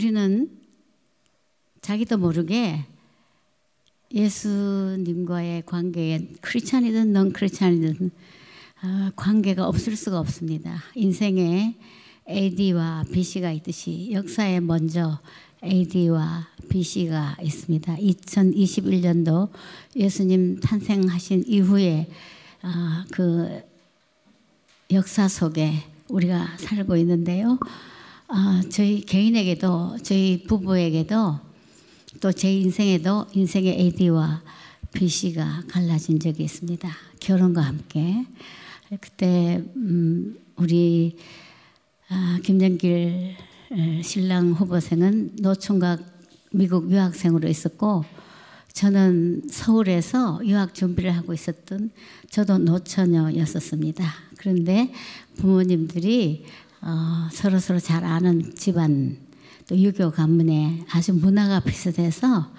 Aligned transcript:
우리는 0.00 0.48
자기도 1.82 2.16
모르게 2.16 2.86
예수님과의 4.10 5.64
관계에 5.66 6.26
크리스찬이든 6.40 7.12
넌 7.12 7.34
크리스찬이든 7.34 8.10
아, 8.80 9.12
관계가 9.14 9.68
없을 9.68 9.96
수가 9.96 10.18
없습니다. 10.18 10.82
인생에 10.94 11.76
AD와 12.26 13.04
BC가 13.12 13.52
있듯이 13.52 14.08
역사에 14.12 14.60
먼저 14.60 15.20
AD와 15.62 16.48
BC가 16.70 17.36
있습니다. 17.42 17.96
2021년도 17.96 19.50
예수님 19.96 20.60
탄생하신 20.60 21.44
이후에 21.46 22.08
아, 22.62 23.04
그 23.10 23.60
역사 24.92 25.28
속에 25.28 25.74
우리가 26.08 26.56
살고 26.56 26.96
있는데요. 26.96 27.58
아, 28.32 28.62
저희 28.70 29.00
개인에게도 29.00 29.96
저희 30.04 30.44
부부에게도 30.44 31.40
또 32.20 32.30
제 32.30 32.52
인생에도 32.60 33.26
인생의 33.32 33.76
AD와 33.76 34.42
BC가 34.92 35.64
갈라진 35.66 36.20
적이 36.20 36.44
있습니다. 36.44 36.88
결혼과 37.18 37.62
함께 37.62 38.24
그때 39.00 39.60
음, 39.74 40.38
우리 40.54 41.16
아, 42.08 42.38
김정길 42.44 43.34
신랑 44.04 44.52
후보생은 44.52 45.32
노총각 45.40 46.00
미국 46.52 46.88
유학생으로 46.88 47.48
있었고 47.48 48.04
저는 48.72 49.42
서울에서 49.50 50.40
유학 50.44 50.72
준비를 50.72 51.10
하고 51.16 51.34
있었던 51.34 51.90
저도 52.30 52.58
노처녀였었습니다. 52.58 54.04
그런데 54.36 54.92
부모님들이 55.36 56.44
어, 56.82 57.28
서로 57.32 57.58
서로 57.58 57.78
잘 57.78 58.04
아는 58.04 58.54
집안 58.54 59.18
또 59.68 59.76
유교 59.78 60.10
가문에 60.10 60.84
아주 60.92 61.12
문화가 61.12 61.60
비슷해서 61.60 62.50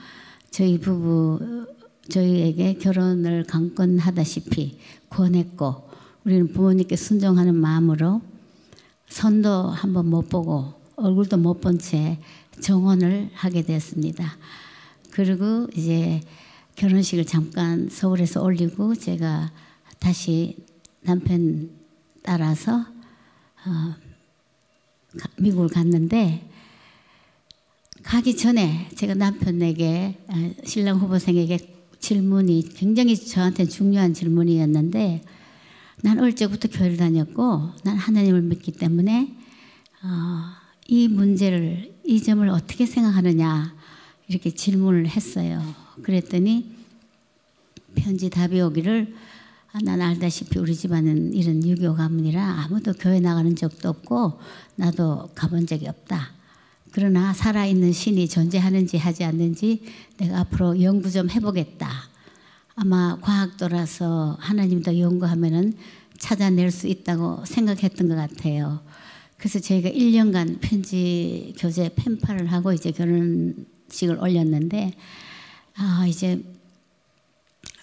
저희 0.52 0.80
부부 0.80 1.68
저희에게 2.10 2.76
결혼을 2.76 3.44
강권하다시피 3.46 4.78
권했고 5.10 5.90
우리는 6.24 6.52
부모님께 6.52 6.96
순종하는 6.96 7.56
마음으로 7.56 8.22
선도 9.10 9.70
한번 9.70 10.10
못 10.10 10.30
보고 10.30 10.74
얼굴도 10.96 11.38
못 11.38 11.62
본 11.62 11.80
채 11.80 12.20
정혼을 12.60 13.32
하게 13.34 13.64
됐습니다. 13.64 14.38
그리고 15.10 15.68
이제 15.76 16.22
결혼식을 16.76 17.26
잠깐 17.26 17.90
서울에서 17.90 18.44
올리고 18.44 18.96
제가 18.96 19.52
다시 20.00 20.58
남편 21.02 21.70
따라서 22.24 22.86
어, 23.66 23.96
미국을 25.38 25.68
갔는데 25.70 26.50
가기 28.04 28.36
전에 28.36 28.90
제가 28.96 29.14
남편에게 29.14 30.18
어, 30.28 30.52
신랑 30.66 31.00
후보생에게 31.00 31.60
질문이 32.00 32.70
굉장히 32.76 33.16
저한테 33.16 33.66
중요한 33.66 34.14
질문이었는데 34.14 35.24
난 36.04 36.20
어릴 36.20 36.36
적부터 36.36 36.68
교회를 36.70 36.98
다녔고 36.98 37.72
난 37.84 37.98
하나님을 37.98 38.42
믿기 38.42 38.72
때문에 38.72 39.36
어, 40.04 40.08
이 40.88 41.08
문제를 41.08 41.94
이 42.04 42.22
점을 42.24 42.48
어떻게 42.50 42.86
생각하느냐 42.86 43.76
이렇게 44.28 44.50
질문을 44.50 45.08
했어요. 45.08 45.62
그랬더니 46.02 46.76
편지 47.96 48.30
답이 48.30 48.60
오기를 48.62 49.14
아, 49.14 49.41
난 49.80 50.02
알다시피 50.02 50.60
우리 50.60 50.76
집안은 50.76 51.34
이런 51.34 51.66
유교 51.66 51.96
가문이라 51.96 52.44
아무도 52.44 52.92
교회 52.92 53.22
나가는 53.22 53.56
적도 53.56 53.88
없고 53.88 54.38
나도 54.76 55.30
가본 55.34 55.66
적이 55.66 55.88
없다. 55.88 56.32
그러나 56.92 57.34
살아있는 57.34 57.94
신이 57.94 58.28
존재하는지 58.28 58.98
하지 58.98 59.24
않는지 59.24 59.84
내가 60.18 60.42
앞으로 60.42 60.82
연구 60.82 61.10
좀 61.10 61.30
해보겠다. 61.30 61.90
아마 62.76 63.18
과학도라서 63.22 64.38
하나님도 64.42 65.00
연구하면은 65.00 65.74
찾아낼 66.18 66.70
수 66.70 66.88
있다고 66.88 67.46
생각했던 67.46 68.10
것 68.10 68.16
같아요. 68.16 68.82
그래서 69.38 69.60
저희가 69.60 69.90
1년간 69.90 70.60
편지 70.60 71.56
교재 71.58 71.90
펜팔을 71.96 72.52
하고 72.52 72.74
이제 72.74 72.92
결혼식을 72.92 74.20
올렸는데 74.20 74.94
아 75.76 76.06
이제 76.08 76.44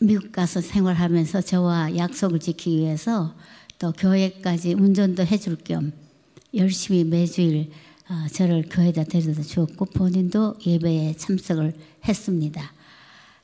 미국 0.01 0.31
가서 0.31 0.61
생활하면서 0.61 1.41
저와 1.41 1.97
약속을 1.97 2.39
지키기 2.39 2.79
위해서 2.79 3.35
또 3.81 3.93
교회까지 3.93 4.75
운전도 4.75 5.25
해줄 5.25 5.57
겸 5.57 5.93
열심히 6.55 7.03
매주일 7.03 7.71
어, 8.09 8.27
저를 8.33 8.65
교회에다 8.71 9.05
데려다 9.05 9.43
주었고 9.43 9.87
본인도 9.87 10.55
예배에 10.65 11.15
참석을 11.17 11.75
했습니다. 12.07 12.73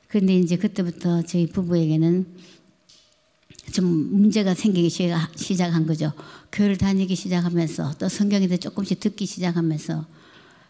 그런데 0.07 0.37
이제 0.37 0.55
그때부터 0.55 1.23
저희 1.23 1.47
부부에게는 1.47 2.25
좀 3.73 3.85
문제가 3.85 4.53
생기기 4.53 4.89
시작한 5.35 5.85
거죠. 5.85 6.13
교회를 6.51 6.77
다니기 6.77 7.15
시작하면서 7.15 7.95
또 7.99 8.07
성경에 8.07 8.47
대해 8.47 8.57
조금씩 8.57 9.01
듣기 9.01 9.25
시작하면서 9.25 10.05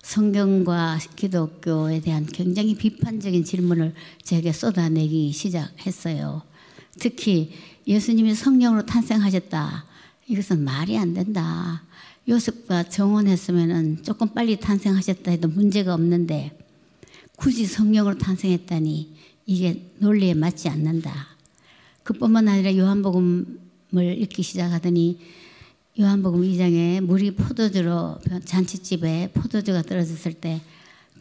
성경과 0.05 0.99
기독교에 1.15 1.99
대한 1.99 2.27
굉장히 2.27 2.75
비판적인 2.75 3.43
질문을 3.43 3.95
제게 4.21 4.53
쏟아내기 4.53 5.31
시작했어요. 5.31 6.43
특히 6.99 7.51
예수님이 7.87 8.35
성령으로 8.35 8.85
탄생하셨다. 8.85 9.83
이것은 10.27 10.63
말이 10.63 10.95
안 10.95 11.15
된다. 11.15 11.83
요셉과 12.29 12.83
정혼했으면 12.83 14.03
조금 14.03 14.29
빨리 14.29 14.57
탄생하셨다 14.57 15.31
해도 15.31 15.47
문제가 15.47 15.95
없는데 15.95 16.55
굳이 17.35 17.65
성령으로 17.65 18.19
탄생했다니 18.19 19.11
이게 19.47 19.89
논리에 19.97 20.35
맞지 20.35 20.69
않는다. 20.69 21.29
그뿐만 22.03 22.47
아니라 22.47 22.77
요한복음을 22.77 23.57
읽기 23.95 24.43
시작하더니 24.43 25.17
요한복음 25.99 26.41
2장에 26.41 27.01
물이 27.01 27.35
포도주로 27.35 28.19
잔치집에 28.45 29.31
포도주가 29.33 29.81
떨어졌을 29.81 30.33
때 30.33 30.61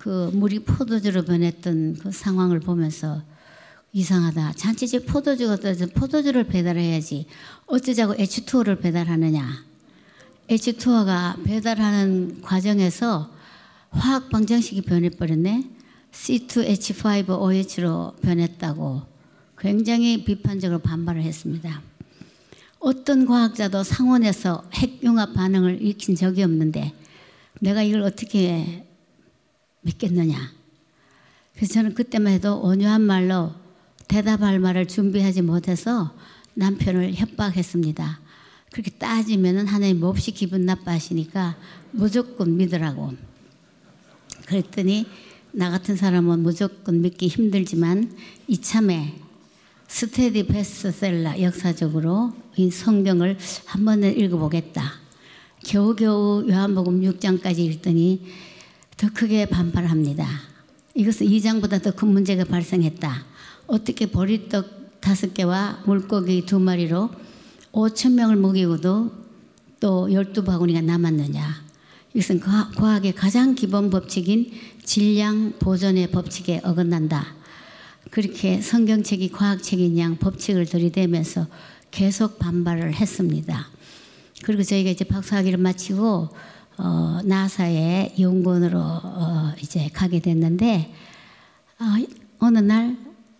그 0.04 0.30
물이 0.34 0.60
포도주로 0.60 1.24
변했던 1.24 1.96
그 1.98 2.12
상황을 2.12 2.60
보면서 2.60 3.22
이상하다. 3.94 4.52
잔치집 4.52 5.06
포도주가 5.06 5.56
떨어져 5.56 5.86
포도주를 5.86 6.44
배달해야지. 6.44 7.24
어쩌자고 7.64 8.12
H2O를 8.16 8.82
배달하느냐. 8.82 9.64
H2O가 10.50 11.42
배달하는 11.44 12.42
과정에서 12.42 13.30
화학 13.88 14.28
방정식이 14.28 14.82
변해버렸네. 14.82 15.70
C2H5OH로 16.12 18.20
변했다고 18.20 19.00
굉장히 19.56 20.22
비판적으로 20.22 20.80
반발을 20.80 21.22
했습니다. 21.22 21.80
어떤 22.84 23.24
과학자도 23.24 23.82
상온에서 23.82 24.62
핵융합 24.74 25.32
반응을 25.32 25.80
일으킨 25.80 26.14
적이 26.14 26.42
없는데 26.42 26.92
내가 27.62 27.82
이걸 27.82 28.02
어떻게 28.02 28.84
믿겠느냐. 29.80 30.52
그래서 31.54 31.72
저는 31.72 31.94
그때만 31.94 32.34
해도 32.34 32.60
온유한 32.60 33.00
말로 33.00 33.52
대답할 34.06 34.58
말을 34.58 34.86
준비하지 34.86 35.40
못해서 35.40 36.14
남편을 36.52 37.14
협박했습니다. 37.14 38.20
그렇게 38.70 38.90
따지면 38.90 39.66
하나님 39.66 40.00
몹시 40.00 40.32
기분 40.32 40.66
나빠하시니까 40.66 41.56
무조건 41.90 42.58
믿으라고. 42.58 43.14
그랬더니 44.44 45.06
나 45.52 45.70
같은 45.70 45.96
사람은 45.96 46.40
무조건 46.40 47.00
믿기 47.00 47.28
힘들지만 47.28 48.14
이참에 48.46 49.14
스테디 49.88 50.48
베스트셀러 50.48 51.40
역사적으로 51.40 52.43
이 52.56 52.70
성경을 52.70 53.36
한 53.64 53.84
번은 53.84 54.16
읽어보겠다. 54.18 54.92
겨우겨우 55.64 56.48
요한복음 56.48 57.00
6장까지 57.00 57.58
읽더니 57.58 58.26
더 58.96 59.08
크게 59.12 59.46
반발합니다. 59.46 60.26
이것은 60.94 61.26
2장보다 61.26 61.82
더 61.82 61.90
큰 61.90 62.08
문제가 62.08 62.44
발생했다. 62.44 63.24
어떻게 63.66 64.06
보리떡 64.06 65.00
다섯 65.00 65.34
개와 65.34 65.82
물고기 65.86 66.46
두 66.46 66.58
마리로 66.60 67.10
5천 67.72 68.12
명을 68.12 68.36
먹이고도 68.36 69.10
또 69.80 70.08
12바구니가 70.08 70.84
남았느냐. 70.84 71.64
이것은 72.14 72.40
과학의 72.40 73.14
가장 73.14 73.56
기본 73.56 73.90
법칙인 73.90 74.52
질량 74.84 75.54
보존의 75.58 76.12
법칙에 76.12 76.60
어긋난다. 76.62 77.26
그렇게 78.10 78.60
성경책이 78.60 79.30
과학책인 79.32 79.98
양 79.98 80.16
법칙을 80.18 80.66
들이대면서 80.66 81.48
계속 81.94 82.40
반발을 82.40 82.94
했습니다. 82.94 83.68
그리고 84.42 84.64
저희가 84.64 84.90
이제 84.90 85.04
박사학위를 85.04 85.58
마치고 85.58 86.28
어, 86.76 87.20
나사의 87.24 88.14
연구원으로 88.18 88.80
어, 88.80 89.52
이제 89.62 89.88
가게 89.92 90.18
됐는데 90.18 90.92
어, 91.78 91.84
어느 92.40 92.58
날 92.58 92.98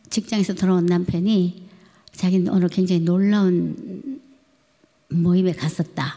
직장에서 0.09 0.55
돌아온 0.55 0.87
남편이 0.87 1.67
자기는 2.13 2.53
오늘 2.53 2.69
굉장히 2.69 3.01
놀라운 3.01 4.21
모임에 5.11 5.53
갔었다. 5.53 6.17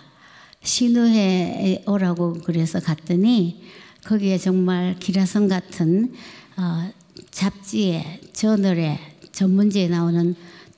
신우회에 0.62 1.86
오라고 1.88 2.34
그래서 2.46 2.80
갔더니 2.80 3.64
거기에 4.06 4.38
정말 4.38 4.96
기라성 5.00 5.48
같은 5.48 6.14
어, 6.56 6.92
잡지에 7.32 8.22
저널에 8.32 9.00
전문지에 9.32 9.88
나오는 9.88 10.36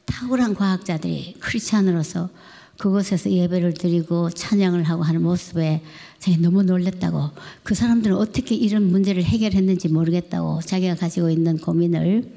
탁월한 0.10 0.56
과학자들이 0.56 1.36
크리스찬으로서 1.40 2.30
그곳에서 2.78 3.30
예배를 3.30 3.74
드리고 3.74 4.30
찬양을 4.30 4.84
하고 4.84 5.04
하는 5.04 5.22
모습에 5.22 5.84
자기 6.18 6.38
너무 6.38 6.64
놀랬다고 6.64 7.30
그 7.64 7.76
사람들은 7.76 8.16
어떻게 8.16 8.56
이런 8.56 8.90
문제를 8.90 9.24
해결했는지 9.24 9.90
모르겠다고 9.90 10.62
자기가 10.62 10.96
가지고 10.96 11.30
있는 11.30 11.58
고민을 11.58 12.34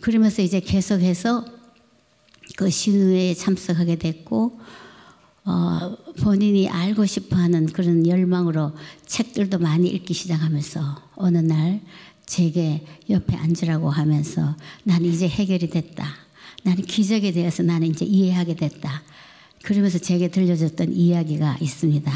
그러면서 0.00 0.42
이제 0.42 0.60
계속해서 0.60 1.44
그 2.56 2.70
신우회에 2.70 3.34
참석하게 3.34 3.96
됐고 3.96 4.60
어, 5.44 5.96
본인이 6.20 6.68
알고 6.68 7.06
싶어하는 7.06 7.66
그런 7.66 8.06
열망으로 8.06 8.72
책들도 9.06 9.58
많이 9.58 9.88
읽기 9.88 10.12
시작하면서 10.12 11.02
어느 11.16 11.38
날 11.38 11.80
제게 12.26 12.84
옆에 13.08 13.36
앉으라고 13.36 13.88
하면서 13.88 14.56
나는 14.82 15.06
이제 15.06 15.28
해결이 15.28 15.70
됐다. 15.70 16.25
나는 16.66 16.82
기적에 16.82 17.30
대해서 17.30 17.62
나는 17.62 17.86
이제 17.86 18.04
이해하게 18.04 18.56
됐다. 18.56 19.02
그러면서 19.62 19.98
제게 19.98 20.28
들려줬던 20.28 20.92
이야기가 20.92 21.58
있습니다. 21.60 22.12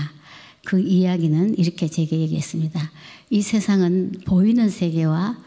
그 0.64 0.80
이야기는 0.80 1.56
이렇게 1.56 1.86
제게 1.86 2.18
얘기했습니다. 2.18 2.90
이 3.30 3.42
세상은 3.42 4.12
보이는 4.26 4.68
세계와 4.68 5.38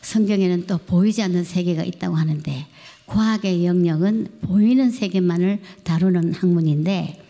성경에는 0.00 0.66
또 0.66 0.78
보이지 0.78 1.22
않는 1.22 1.44
세계가 1.44 1.84
있다고 1.84 2.16
하는데 2.16 2.66
과학의 3.04 3.66
영역은 3.66 4.28
보이는 4.40 4.90
세계만을 4.90 5.60
다루는 5.84 6.32
학문인데 6.32 7.22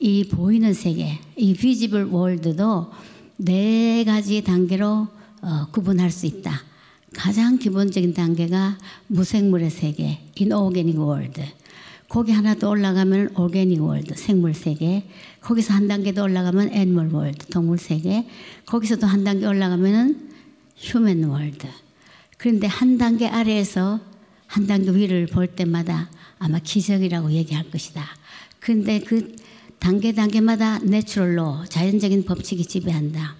이 0.00 0.24
보이는 0.28 0.72
세계, 0.72 1.18
이 1.36 1.52
visible 1.54 2.04
world도 2.04 2.90
네 3.36 4.02
가지 4.04 4.42
단계로 4.42 5.08
어, 5.42 5.66
구분할 5.72 6.10
수 6.10 6.24
있다. 6.24 6.73
가장 7.14 7.58
기본적인 7.58 8.12
단계가 8.12 8.76
무생물의 9.06 9.70
세계, 9.70 10.20
inorganic 10.36 10.98
world. 10.98 11.42
거기 12.08 12.32
하나 12.32 12.54
더 12.54 12.68
올라가면 12.68 13.36
organic 13.36 13.82
world, 13.82 14.14
생물 14.14 14.54
세계. 14.54 15.08
거기서 15.40 15.74
한 15.74 15.88
단계 15.88 16.12
더 16.12 16.24
올라가면 16.24 16.70
animal 16.72 17.08
world, 17.12 17.46
동물 17.46 17.78
세계. 17.78 18.26
거기서 18.66 18.96
또 18.96 19.06
한 19.06 19.24
단계 19.24 19.46
올라가면은 19.46 20.30
human 20.76 21.24
world. 21.24 21.66
그런데 22.36 22.66
한 22.66 22.98
단계 22.98 23.26
아래에서 23.26 24.00
한 24.46 24.66
단계 24.66 24.90
위를 24.90 25.26
볼 25.26 25.46
때마다 25.46 26.10
아마 26.38 26.58
기적이라고 26.58 27.32
얘기할 27.32 27.70
것이다. 27.70 28.04
근데 28.60 29.00
그 29.00 29.34
단계 29.78 30.12
단계마다 30.12 30.78
natural 30.80 31.39
law 31.39 31.64
자연적인 31.68 32.24
법칙이 32.24 32.64
지배한다. 32.66 33.36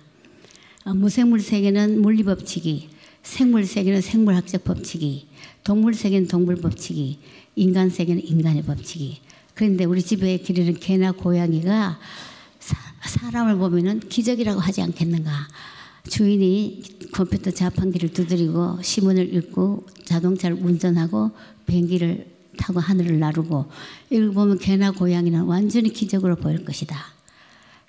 어, 0.84 0.94
무생물 0.94 1.40
세계는 1.40 2.02
물리 2.02 2.22
법칙이, 2.22 2.88
생물 3.24 3.64
세계는 3.64 4.02
생물학적 4.02 4.64
법칙이, 4.64 5.26
동물 5.64 5.94
세계는 5.94 6.28
동물 6.28 6.56
법칙이, 6.56 7.18
인간 7.56 7.88
세계는 7.88 8.22
인간의 8.24 8.62
법칙이. 8.62 9.18
그런데 9.54 9.84
우리 9.84 10.02
집에 10.02 10.36
기르는 10.36 10.74
개나 10.74 11.12
고양이가 11.12 11.98
사, 12.60 13.30
람을 13.30 13.56
보면은 13.56 14.00
기적이라고 14.00 14.60
하지 14.60 14.82
않겠는가? 14.82 15.48
주인이 16.08 16.82
컴퓨터 17.12 17.50
자판기를 17.50 18.12
두드리고 18.12 18.82
신문을 18.82 19.34
읽고 19.34 19.86
자동차를 20.04 20.58
운전하고 20.60 21.30
비행기를 21.66 22.26
타고 22.58 22.78
하늘을 22.78 23.18
나르고 23.18 23.66
이걸 24.10 24.32
보면 24.32 24.58
개나 24.58 24.90
고양이는 24.90 25.44
완전히 25.44 25.92
기적으로 25.92 26.36
보일 26.36 26.64
것이다. 26.64 26.96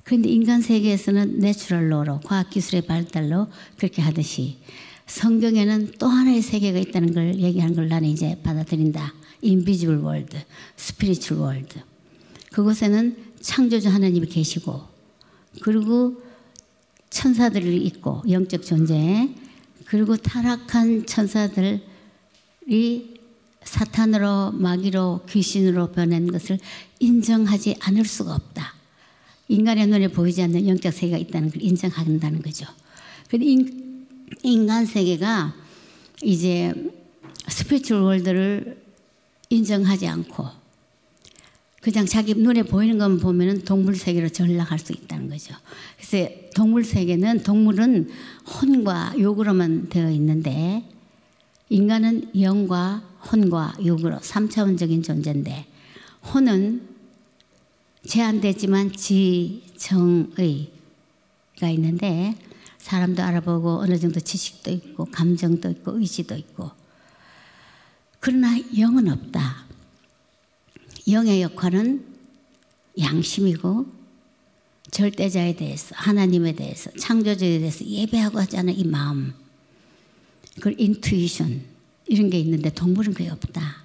그런데 0.03 0.29
인간 0.29 0.61
세계에서는 0.61 1.39
natural 1.39 1.91
law로 1.91 2.21
과학기술의 2.21 2.85
발달로 2.85 3.47
그렇게 3.77 4.01
하듯이 4.01 4.59
성경에는 5.07 5.93
또 5.99 6.07
하나의 6.07 6.41
세계가 6.41 6.79
있다는 6.79 7.13
걸 7.13 7.35
얘기하는 7.35 7.75
걸 7.75 7.87
나는 7.87 8.09
이제 8.09 8.37
받아들인다. 8.43 9.13
invisible 9.41 9.97
world, 9.97 10.37
spiritual 10.75 11.39
world. 11.39 11.79
그곳에는 12.51 13.17
창조주 13.41 13.89
하나님이 13.89 14.27
계시고 14.27 14.81
그리고 15.61 16.21
천사들이 17.09 17.77
있고 17.85 18.23
영적 18.29 18.63
존재 18.63 19.29
그리고 19.85 20.17
타락한 20.17 21.05
천사들이 21.05 21.81
사탄으로 23.63 24.51
마귀로 24.51 25.21
귀신으로 25.29 25.91
변한 25.91 26.27
것을 26.27 26.59
인정하지 26.99 27.77
않을 27.81 28.05
수가 28.05 28.35
없다. 28.35 28.73
인간의 29.47 29.87
눈에 29.87 30.07
보이지 30.07 30.41
않는 30.41 30.67
영적 30.67 30.91
세계가 30.91 31.17
있다는 31.17 31.51
걸 31.51 31.61
인정한다는 31.61 32.41
거죠. 32.41 32.65
근데 33.29 33.45
인간 34.43 34.85
세계가 34.85 35.53
이제 36.23 36.73
스피리추얼 37.47 38.01
월드를 38.01 38.81
인정하지 39.49 40.07
않고 40.07 40.65
그냥 41.81 42.07
자기 42.07 42.33
눈에 42.33 42.63
보이는 42.63 42.97
것만 42.97 43.19
보면은 43.19 43.63
동물 43.63 43.95
세계로 43.95 44.29
전락할 44.29 44.79
수 44.79 44.91
있다는 44.91 45.29
거죠. 45.29 45.53
그래서 45.97 46.27
동물 46.55 46.83
세계는 46.83 47.43
동물은 47.43 48.09
혼과 48.43 49.13
육으로만 49.17 49.89
되어 49.89 50.09
있는데 50.09 50.83
인간은 51.69 52.31
영과 52.41 53.03
혼과 53.31 53.75
육으로 53.83 54.17
3차원적인 54.17 55.03
존재인데 55.03 55.67
혼은 56.33 56.81
제한되지만 58.07 58.91
지정의가 58.93 60.39
있는데 61.73 62.35
사람도 62.85 63.23
알아보고 63.23 63.79
어느 63.79 63.97
정도 63.97 64.19
지식도 64.19 64.69
있고 64.69 65.05
감정도 65.05 65.71
있고 65.71 65.97
의지도 65.97 66.35
있고 66.35 66.69
그러나 68.19 68.55
영은 68.77 69.09
없다. 69.09 69.65
영의 71.07 71.41
역할은 71.41 72.05
양심이고 72.99 73.87
절대자에 74.91 75.55
대해서 75.55 75.95
하나님에 75.95 76.53
대해서 76.53 76.91
창조주에 76.91 77.57
대해서 77.57 77.83
예배하고 77.83 78.39
하지 78.39 78.57
않은 78.57 78.77
이 78.77 78.83
마음 78.83 79.33
그 80.61 80.71
인투이션 80.77 81.63
이런 82.05 82.29
게 82.29 82.39
있는데 82.39 82.69
동물은 82.69 83.15
그게 83.15 83.31
없다. 83.31 83.83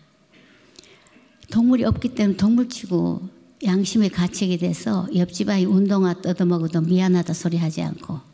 동물이 1.51 1.85
없기 1.85 2.15
때문에 2.15 2.37
동물치고 2.37 3.31
양심의 3.65 4.11
가책이 4.11 4.59
돼서 4.59 5.09
옆집 5.15 5.49
아이 5.49 5.65
운동화 5.65 6.13
뜯어먹어도 6.21 6.83
미안하다 6.83 7.33
소리 7.33 7.57
하지 7.57 7.81
않고 7.81 8.30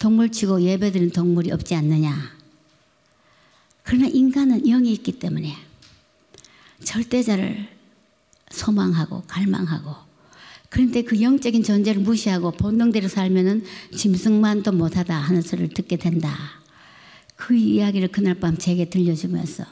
동물치고 0.00 0.62
예배드린 0.62 1.10
동물이 1.10 1.50
없지 1.52 1.74
않느냐. 1.74 2.14
그러나 3.82 4.06
인간은 4.06 4.64
영이 4.64 4.92
있기 4.92 5.12
때문에 5.18 5.54
절대자를 6.82 7.68
소망하고 8.50 9.22
갈망하고 9.26 9.94
그런데 10.68 11.02
그 11.02 11.20
영적인 11.20 11.62
존재를 11.62 12.02
무시하고 12.02 12.50
본능대로 12.52 13.06
살면은 13.08 13.64
짐승만도 13.94 14.72
못하다 14.72 15.14
하는 15.14 15.40
소리를 15.40 15.68
듣게 15.68 15.96
된다. 15.96 16.36
그 17.36 17.54
이야기를 17.54 18.08
그날 18.08 18.34
밤 18.34 18.56
제게 18.56 18.88
들려주면서 18.88 19.64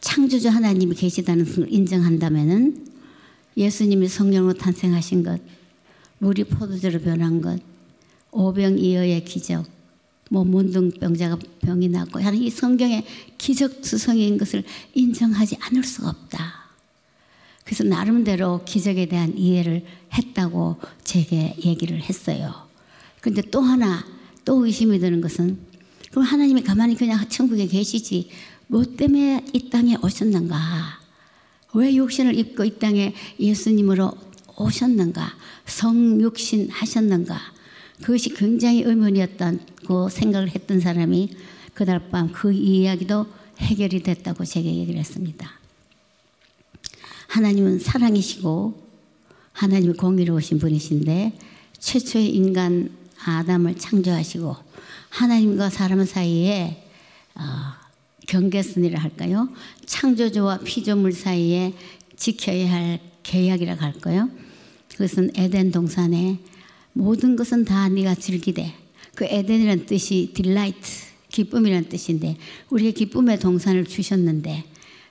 창조주 0.00 0.48
하나님이 0.48 0.94
계시다는 0.94 1.46
것을 1.46 1.72
인정한다면은 1.72 2.86
예수님이 3.56 4.08
성령으로 4.08 4.52
탄생하신 4.54 5.22
것, 5.22 5.40
물이 6.18 6.44
포도주로 6.44 7.00
변한 7.00 7.40
것, 7.40 7.60
오병이어의 8.36 9.24
기적, 9.24 9.64
뭐 10.30 10.44
문둥병자가 10.44 11.38
병이 11.60 11.88
낫고 11.88 12.20
하는 12.20 12.38
이 12.38 12.50
성경의 12.50 13.04
기적 13.38 13.84
수성인 13.84 14.36
것을 14.36 14.62
인정하지 14.94 15.56
않을 15.60 15.82
수가 15.84 16.10
없다. 16.10 16.66
그래서 17.64 17.82
나름대로 17.82 18.62
기적에 18.64 19.06
대한 19.06 19.36
이해를 19.36 19.84
했다고 20.12 20.76
제게 21.02 21.56
얘기를 21.64 22.00
했어요. 22.00 22.54
근데 23.20 23.42
또 23.42 23.60
하나 23.60 24.04
또 24.44 24.64
의심이 24.64 24.98
드는 24.98 25.20
것은 25.20 25.58
그럼 26.10 26.24
하나님이 26.24 26.62
가만히 26.62 26.94
그냥 26.94 27.28
천국에 27.28 27.66
계시지 27.66 28.28
뭐 28.68 28.84
때문에 28.84 29.46
이 29.52 29.70
땅에 29.70 29.96
오셨는가? 30.02 30.56
왜 31.74 31.94
육신을 31.94 32.38
입고 32.38 32.64
이 32.64 32.78
땅에 32.78 33.14
예수님으로 33.40 34.12
오셨는가? 34.56 35.34
성육신 35.66 36.70
하셨는가? 36.70 37.55
그것이 38.02 38.30
굉장히 38.30 38.82
의문이었다고 38.82 40.08
생각을 40.08 40.48
했던 40.54 40.80
사람이 40.80 41.30
그날 41.74 42.08
밤 42.10 42.32
그 42.32 42.52
이야기도 42.52 43.26
해결이 43.58 44.02
됐다고 44.02 44.44
제게 44.44 44.74
얘기를 44.74 44.98
했습니다. 45.00 45.50
하나님은 47.28 47.78
사랑이시고 47.78 48.86
하나님이 49.52 49.94
공의로우신 49.94 50.58
분이신데 50.58 51.38
최초의 51.78 52.34
인간 52.34 52.90
아담을 53.24 53.76
창조하시고 53.76 54.56
하나님과 55.08 55.70
사람 55.70 56.04
사이에 56.04 56.84
어, 57.34 57.40
경계선이라 58.28 59.00
할까요? 59.00 59.48
창조주와 59.86 60.58
피조물 60.64 61.12
사이에 61.12 61.74
지켜야 62.16 62.70
할 62.72 63.00
계약이라 63.22 63.74
할까요? 63.76 64.30
그것은 64.90 65.30
에덴 65.34 65.70
동산에 65.72 66.38
모든 66.96 67.36
것은 67.36 67.66
다 67.66 67.90
네가 67.90 68.14
즐기되 68.14 68.72
그 69.14 69.26
에덴이라는 69.26 69.84
뜻이 69.84 70.32
딜라이트 70.34 70.78
기쁨이라는 71.28 71.90
뜻인데 71.90 72.38
우리의 72.70 72.92
기쁨의 72.92 73.38
동산을 73.38 73.84
주셨는데 73.84 74.64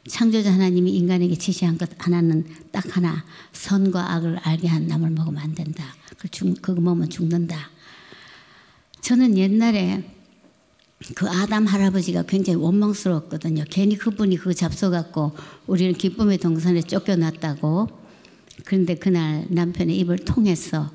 창조자 0.07 0.51
하나님이 0.51 0.91
인간에게 0.97 1.35
지시한 1.35 1.77
것 1.77 1.89
하나는 1.99 2.45
딱 2.71 2.97
하나 2.97 3.23
선과 3.53 4.13
악을 4.13 4.39
알게 4.41 4.67
한 4.67 4.87
나물 4.87 5.11
먹으면 5.11 5.41
안 5.41 5.53
된다. 5.53 5.83
그 6.17 6.27
죽, 6.29 6.59
그거 6.59 6.81
먹으면 6.81 7.09
죽는다. 7.09 7.69
저는 9.01 9.37
옛날에 9.37 10.03
그 11.13 11.29
아담 11.29 11.67
할아버지가 11.67 12.23
굉장히 12.23 12.57
원망스러웠거든요. 12.59 13.63
괜히 13.69 13.95
그분이 13.95 14.37
그거 14.37 14.51
잡숴갖고 14.51 15.33
우리는 15.67 15.93
기쁨의 15.93 16.39
동산에 16.39 16.81
쫓겨났다고. 16.81 17.89
그런데 18.63 18.95
그날 18.95 19.45
남편의 19.49 19.97
입을 19.99 20.17
통해서 20.19 20.89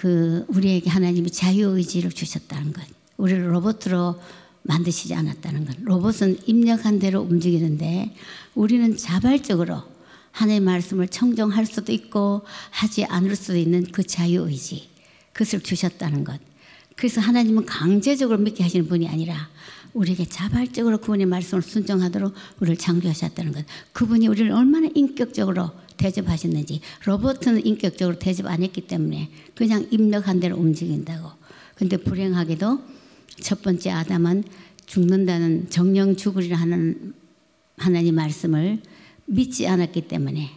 그 0.00 0.46
우리에게 0.48 0.88
하나님이 0.88 1.30
자유 1.30 1.76
의지를 1.76 2.10
주셨다는 2.10 2.72
것. 2.72 2.82
우리를 3.18 3.52
로봇으로 3.52 4.18
만드시지 4.62 5.14
않았다는 5.14 5.66
것. 5.66 5.76
로봇은 5.82 6.38
입력한 6.46 6.98
대로 6.98 7.20
움직이는데 7.20 8.14
우리는 8.54 8.96
자발적으로 8.96 9.82
하나님의 10.30 10.64
말씀을 10.64 11.08
청정할 11.08 11.66
수도 11.66 11.92
있고 11.92 12.40
하지 12.70 13.04
않을 13.04 13.36
수도 13.36 13.58
있는 13.58 13.84
그 13.92 14.02
자유 14.02 14.48
의지. 14.48 14.88
그것을 15.34 15.60
주셨다는 15.60 16.24
것. 16.24 16.40
그래서 16.96 17.20
하나님은 17.20 17.66
강제적으로 17.66 18.38
믿게 18.38 18.62
하시는 18.62 18.88
분이 18.88 19.06
아니라 19.06 19.50
우리에게 19.92 20.24
자발적으로 20.24 20.96
그분의 20.96 21.26
말씀을 21.26 21.60
순종하도록 21.60 22.32
우리를 22.60 22.78
창조하셨다는 22.78 23.52
것. 23.52 23.66
그분이 23.92 24.28
우리를 24.28 24.50
얼마나 24.50 24.88
인격적으로 24.94 25.72
대접하셨는지 26.00 26.80
로봇은 27.04 27.66
인격적으로 27.66 28.18
대접 28.18 28.46
안 28.46 28.62
했기 28.62 28.80
때문에 28.80 29.30
그냥 29.54 29.86
입력한 29.90 30.40
대로 30.40 30.56
움직인다고. 30.56 31.30
근데 31.74 31.96
불행하게도 31.98 32.80
첫 33.40 33.62
번째 33.62 33.90
아담은 33.90 34.44
죽는다는 34.86 35.70
정녕 35.70 36.16
죽으리라 36.16 36.56
하는 36.56 37.14
하나님 37.76 38.14
말씀을 38.16 38.80
믿지 39.26 39.66
않았기 39.66 40.08
때문에 40.08 40.50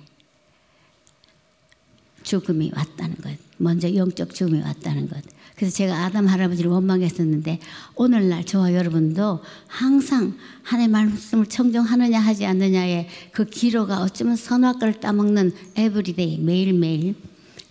죽음이 2.23 2.71
왔다는 2.75 3.15
것. 3.17 3.38
먼저 3.57 3.93
영적 3.93 4.33
죽음이 4.33 4.62
왔다는 4.62 5.09
것. 5.09 5.23
그래서 5.55 5.75
제가 5.75 6.05
아담 6.05 6.27
할아버지를 6.27 6.72
원망했었는데 6.72 7.60
오늘날 7.95 8.43
저와 8.43 8.74
여러분도 8.74 9.41
항상 9.67 10.36
하나님의 10.63 11.07
말씀을 11.07 11.45
청종하느냐 11.46 12.20
하지 12.19 12.45
않느냐의 12.45 13.07
그 13.31 13.45
기로가 13.45 14.01
어쩌면 14.01 14.36
선악과를 14.36 15.00
따먹는 15.00 15.53
every 15.75 16.15
day 16.15 16.39
매일매일 16.39 17.15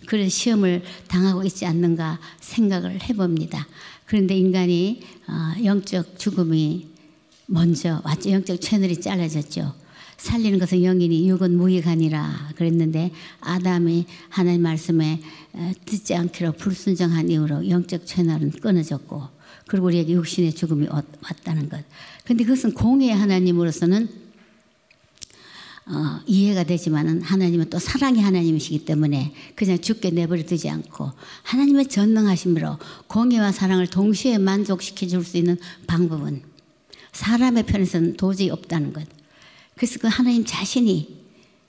그런 0.05 0.29
시험을 0.29 0.83
당하고 1.07 1.43
있지 1.43 1.65
않는가 1.65 2.19
생각을 2.39 3.01
해봅니다. 3.03 3.67
그런데 4.05 4.37
인간이 4.37 5.01
어, 5.27 5.63
영적 5.63 6.19
죽음이 6.19 6.87
먼저 7.47 8.01
왔죠. 8.03 8.31
영적 8.31 8.61
채널이 8.61 8.99
잘라졌죠. 8.99 9.82
살리는 10.17 10.59
것은 10.59 10.81
영이니 10.83 11.29
육은 11.29 11.57
무익하니라 11.57 12.51
그랬는데 12.55 13.11
아담이 13.41 14.05
하나님 14.29 14.61
말씀에 14.61 15.19
듣지 15.85 16.15
않기로 16.15 16.53
불순종한 16.53 17.29
이후로 17.29 17.69
영적 17.69 18.05
채널은 18.05 18.51
끊어졌고 18.51 19.23
그리고 19.67 19.87
우리에게 19.87 20.13
육신의 20.13 20.53
죽음이 20.53 20.87
왔다는 20.87 21.69
것. 21.69 21.83
근데 22.25 22.43
그것은 22.43 22.73
공의 22.73 23.13
하나님으로서는 23.13 24.23
어, 25.85 26.21
이해가 26.25 26.63
되지만은 26.63 27.21
하나님은 27.21 27.69
또 27.69 27.77
사랑의 27.77 28.21
하나님이시기 28.21 28.85
때문에 28.85 29.33
그냥 29.53 29.79
죽게 29.79 30.11
내버려 30.11 30.43
두지 30.43 30.69
않고 30.69 31.11
하나님의 31.43 31.89
전능하심으로 31.89 32.77
공의와 33.07 33.51
사랑을 33.51 33.87
동시에 33.87 34.37
만족시켜 34.37 35.07
줄 35.07 35.23
수 35.25 35.37
있는 35.37 35.57
방법은 35.87 36.41
사람의 37.11 37.63
편에서는 37.63 38.15
도저히 38.15 38.49
없다는 38.49 38.93
것. 38.93 39.05
그래서 39.75 39.99
그 39.99 40.07
하나님 40.07 40.45
자신이 40.45 41.23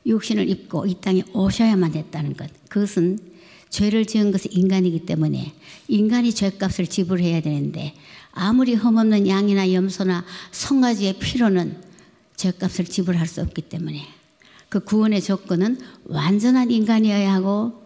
육신을 0.06 0.49
입고 0.49 0.87
이 0.87 0.94
땅에 1.00 1.23
오셔야만 1.32 1.94
했다는 1.94 2.37
것. 2.37 2.50
그것은 2.68 3.18
죄를 3.70 4.06
지은 4.06 4.30
것은 4.30 4.52
인간이기 4.52 5.06
때문에 5.06 5.52
인간이 5.88 6.32
죄값을 6.32 6.87
지불해야 6.87 7.40
되는데 7.40 7.94
아무리 8.32 8.75
흠없는 8.75 9.26
양이나 9.26 9.73
염소나 9.73 10.25
송아지의 10.52 11.18
피로는 11.18 11.82
죄값을 12.37 12.84
지불할 12.84 13.26
수 13.26 13.40
없기 13.40 13.62
때문에 13.62 14.06
그 14.68 14.80
구원의 14.80 15.23
조건은 15.23 15.78
완전한 16.04 16.70
인간이어야 16.70 17.32
하고 17.32 17.82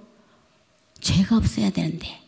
죄가 1.00 1.36
없어야 1.36 1.70
되는데 1.70 2.20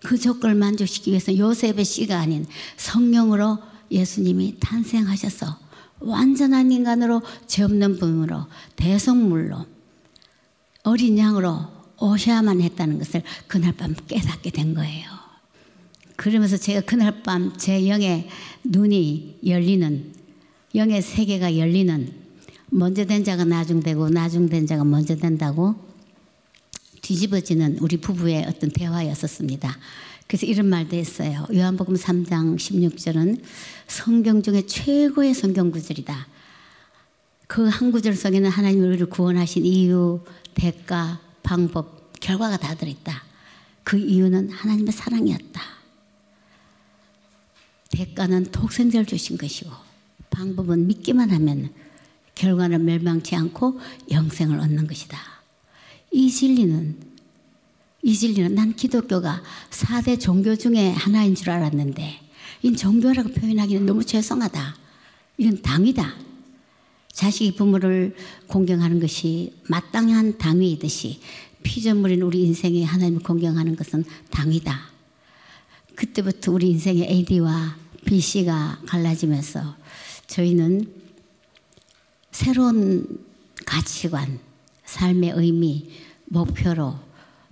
그 0.00 0.18
조건을 0.18 0.54
만족시키기 0.54 1.10
위해서 1.10 1.36
요셉의 1.36 1.84
씨가 1.84 2.18
아닌 2.18 2.46
성령으로 2.76 3.58
예수님이 3.90 4.56
탄생하셔서 4.60 5.67
완전한 6.00 6.70
인간으로 6.72 7.22
죄 7.46 7.62
없는 7.62 7.98
분으로 7.98 8.46
대성물로 8.76 9.66
어린 10.84 11.18
양으로 11.18 11.66
오셔야만 12.00 12.60
했다는 12.60 12.98
것을 12.98 13.22
그날 13.46 13.72
밤 13.72 13.94
깨닫게 14.06 14.50
된 14.50 14.74
거예요. 14.74 15.06
그러면서 16.16 16.56
제가 16.56 16.80
그날 16.82 17.22
밤 17.22 17.56
제 17.56 17.88
영의 17.88 18.28
눈이 18.64 19.38
열리는 19.46 20.12
영의 20.74 21.02
세계가 21.02 21.56
열리는 21.56 22.12
먼저 22.70 23.04
된 23.04 23.24
자가 23.24 23.44
나중되고 23.44 24.10
나중된 24.10 24.66
자가 24.66 24.84
먼저 24.84 25.16
된다고 25.16 25.74
뒤집어지는 27.02 27.78
우리 27.80 27.96
부부의 27.96 28.44
어떤 28.46 28.70
대화였었습니다. 28.70 29.76
그래서 30.28 30.46
이런 30.46 30.66
말도 30.66 30.94
했어요. 30.94 31.46
요한복음 31.52 31.94
3장 31.94 32.56
16절은 32.56 33.42
성경 33.86 34.42
중에 34.42 34.66
최고의 34.66 35.34
성경 35.34 35.70
구절이다. 35.70 36.28
그 37.46 37.66
한 37.68 37.90
구절 37.90 38.14
속에는 38.14 38.50
하나님이 38.50 38.86
우리를 38.86 39.06
구원하신 39.06 39.64
이유, 39.64 40.20
대가, 40.52 41.18
방법, 41.42 42.12
결과가 42.20 42.58
다 42.58 42.74
들어있다. 42.74 43.24
그 43.84 43.96
이유는 43.96 44.50
하나님의 44.50 44.92
사랑이었다. 44.92 45.62
대가는 47.90 48.44
독생자를 48.52 49.06
주신 49.06 49.38
것이고 49.38 49.70
방법은 50.28 50.86
믿기만 50.88 51.30
하면 51.30 51.72
결과는 52.34 52.84
멸망치 52.84 53.34
않고 53.34 53.80
영생을 54.10 54.60
얻는 54.60 54.86
것이다. 54.86 55.18
이 56.12 56.30
진리는 56.30 57.07
이 58.02 58.14
진리는 58.14 58.54
난 58.54 58.74
기독교가 58.74 59.42
4대 59.70 60.20
종교 60.20 60.56
중에 60.56 60.90
하나인 60.90 61.34
줄 61.34 61.50
알았는데 61.50 62.20
이 62.62 62.76
종교라고 62.76 63.30
표현하기는 63.30 63.86
너무 63.86 64.04
죄송하다. 64.04 64.76
이건 65.36 65.62
당위다. 65.62 66.14
자식이 67.12 67.56
부모를 67.56 68.14
공경하는 68.46 69.00
것이 69.00 69.52
마땅한 69.68 70.38
당위이듯이 70.38 71.20
피조물인 71.62 72.22
우리 72.22 72.42
인생에 72.44 72.84
하나님을 72.84 73.22
공경하는 73.22 73.74
것은 73.74 74.04
당위다. 74.30 74.80
그때부터 75.96 76.52
우리 76.52 76.70
인생의 76.70 77.08
AD와 77.10 77.76
BC가 78.04 78.82
갈라지면서 78.86 79.76
저희는 80.28 80.92
새로운 82.30 83.18
가치관, 83.66 84.38
삶의 84.84 85.32
의미, 85.34 85.90
목표로 86.26 87.07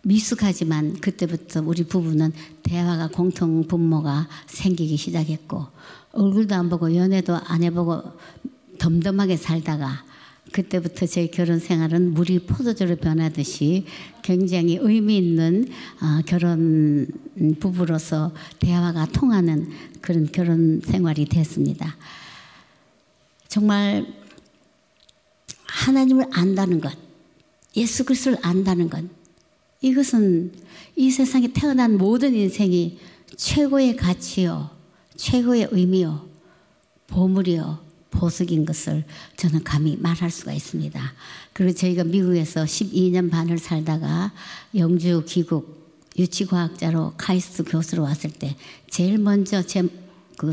미숙하지만 0.07 1.01
그때부터 1.01 1.63
우리 1.67 1.83
부부는 1.83 2.33
대화가 2.63 3.09
공통 3.09 3.67
분모가 3.67 4.29
생기기 4.47 4.97
시작했고 4.97 5.67
얼굴도 6.13 6.55
안 6.55 6.71
보고 6.71 6.95
연애도 6.95 7.35
안 7.35 7.65
해보고 7.65 8.03
덤덤하게 8.79 9.37
살다가 9.37 10.05
그때부터 10.53 11.07
제 11.07 11.27
결혼 11.27 11.59
생활은 11.59 12.15
물이 12.15 12.47
포도주로 12.47 12.95
변하듯이 12.95 13.85
굉장히 14.23 14.79
의미 14.81 15.17
있는 15.19 15.69
어, 16.01 16.23
결혼 16.25 17.09
부부로서 17.59 18.33
대화가 18.61 19.07
통하는 19.07 19.69
그런 20.01 20.31
결혼 20.31 20.81
생활이 20.85 21.25
됐습니다. 21.25 21.97
정말 23.49 24.07
하나님을 25.67 26.27
안다는 26.33 26.81
것, 26.81 26.97
예수 27.75 28.05
그리스도를 28.05 28.39
안다는 28.43 28.89
것, 28.89 29.05
이것은 29.81 30.53
이 30.97 31.11
세상에 31.11 31.49
태어난 31.53 31.97
모든 31.97 32.35
인생이 32.35 32.99
최고의 33.37 33.97
가치요, 33.97 34.71
최고의 35.17 35.69
의미요, 35.71 36.27
보물이요, 37.07 37.85
보석인 38.11 38.65
것을 38.65 39.05
저는 39.37 39.63
감히 39.63 39.97
말할 39.97 40.31
수가 40.31 40.53
있습니다. 40.53 41.15
그리고 41.53 41.75
저희가 41.75 42.05
미국에서 42.05 42.65
12년 42.65 43.31
반을 43.31 43.59
살다가 43.59 44.33
영주 44.75 45.23
귀국 45.27 45.87
유치과학자로 46.19 47.15
카이스트 47.19 47.63
교수로 47.65 48.03
왔을 48.03 48.31
때 48.31 48.57
제일 48.89 49.19
먼저 49.19 49.63
제 49.63 49.83
그 50.37 50.53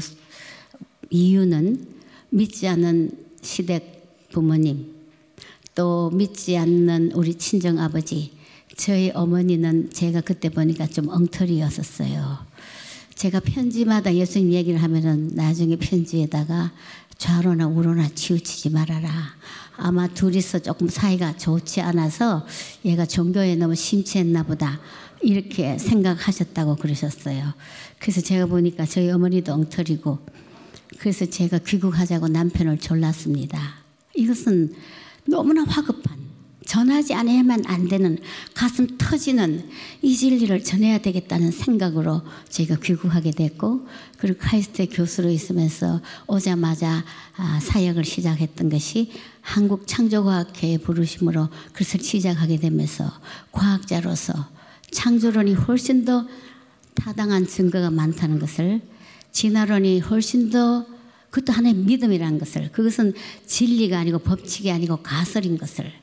이유는 1.09 1.87
믿지 2.29 2.67
않는 2.67 3.11
시댁 3.41 4.29
부모님 4.31 4.93
또 5.75 6.09
믿지 6.11 6.57
않는 6.57 7.11
우리 7.13 7.35
친정 7.35 7.79
아버지 7.79 8.31
저희 8.75 9.11
어머니는 9.11 9.91
제가 9.91 10.21
그때 10.21 10.49
보니까 10.49 10.87
좀 10.87 11.09
엉터리였었어요. 11.09 12.39
제가 13.15 13.39
편지마다 13.39 14.13
예수님 14.13 14.51
얘기를 14.53 14.81
하면은 14.81 15.29
나중에 15.33 15.75
편지에다가 15.75 16.71
좌로나 17.17 17.67
우로나 17.67 18.09
치우치지 18.09 18.71
말아라. 18.71 19.09
아마 19.77 20.07
둘이서 20.07 20.59
조금 20.59 20.87
사이가 20.87 21.37
좋지 21.37 21.81
않아서 21.81 22.45
얘가 22.83 23.05
종교에 23.05 23.55
너무 23.55 23.75
심취했나 23.75 24.43
보다. 24.43 24.79
이렇게 25.21 25.77
생각하셨다고 25.77 26.75
그러셨어요. 26.75 27.53
그래서 27.99 28.21
제가 28.21 28.47
보니까 28.47 28.85
저희 28.85 29.09
어머니도 29.09 29.53
엉터리고 29.53 30.19
그래서 30.97 31.25
제가 31.25 31.59
귀국하자고 31.59 32.27
남편을 32.27 32.79
졸랐습니다. 32.79 33.75
이것은 34.15 34.73
너무나 35.25 35.63
화급한 35.63 36.22
전하지 36.65 37.13
않아야만 37.13 37.63
안 37.65 37.87
되는 37.87 38.17
가슴 38.53 38.87
터지는 38.97 39.69
이 40.01 40.15
진리를 40.15 40.63
전해야 40.63 40.99
되겠다는 40.99 41.51
생각으로 41.51 42.21
제가 42.49 42.77
귀국하게 42.77 43.31
됐고 43.31 43.87
그리고 44.17 44.39
카이스트 44.39 44.87
교수로 44.89 45.29
있으면서 45.29 46.01
오자마자 46.27 47.03
아, 47.35 47.59
사역을 47.61 48.05
시작했던 48.05 48.69
것이 48.69 49.11
한국 49.41 49.87
창조과학회의 49.87 50.77
부르심으로 50.79 51.49
그것을 51.73 52.01
시작하게 52.01 52.57
되면서 52.57 53.11
과학자로서 53.51 54.33
창조론이 54.91 55.53
훨씬 55.53 56.05
더 56.05 56.27
타당한 56.95 57.47
증거가 57.47 57.89
많다는 57.89 58.39
것을 58.39 58.81
진화론이 59.31 59.99
훨씬 60.01 60.49
더 60.49 60.85
그것도 61.31 61.51
하나의 61.51 61.73
믿음이라는 61.73 62.37
것을 62.37 62.71
그것은 62.71 63.13
진리가 63.47 63.97
아니고 63.99 64.19
법칙이 64.19 64.71
아니고 64.71 64.97
가설인 64.97 65.57
것을 65.57 66.02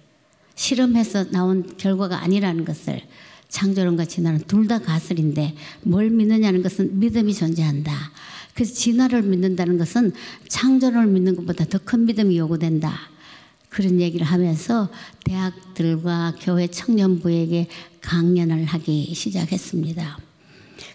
실험해서 0.60 1.30
나온 1.30 1.74
결과가 1.78 2.22
아니라는 2.22 2.66
것을 2.66 3.00
창조론과 3.48 4.04
진화론 4.04 4.40
둘 4.46 4.68
다 4.68 4.78
가설인데 4.78 5.54
뭘 5.82 6.10
믿느냐는 6.10 6.62
것은 6.62 7.00
믿음이 7.00 7.32
존재한다. 7.32 7.90
그래서 8.52 8.74
진화를 8.74 9.22
믿는다는 9.22 9.78
것은 9.78 10.12
창조론을 10.48 11.08
믿는 11.08 11.36
것보다 11.36 11.64
더 11.64 11.78
큰 11.78 12.04
믿음이 12.04 12.36
요구된다. 12.36 12.92
그런 13.70 14.00
얘기를 14.00 14.26
하면서 14.26 14.90
대학들과 15.24 16.34
교회 16.38 16.66
청년부에게 16.66 17.68
강연을 18.02 18.66
하기 18.66 19.14
시작했습니다. 19.14 20.18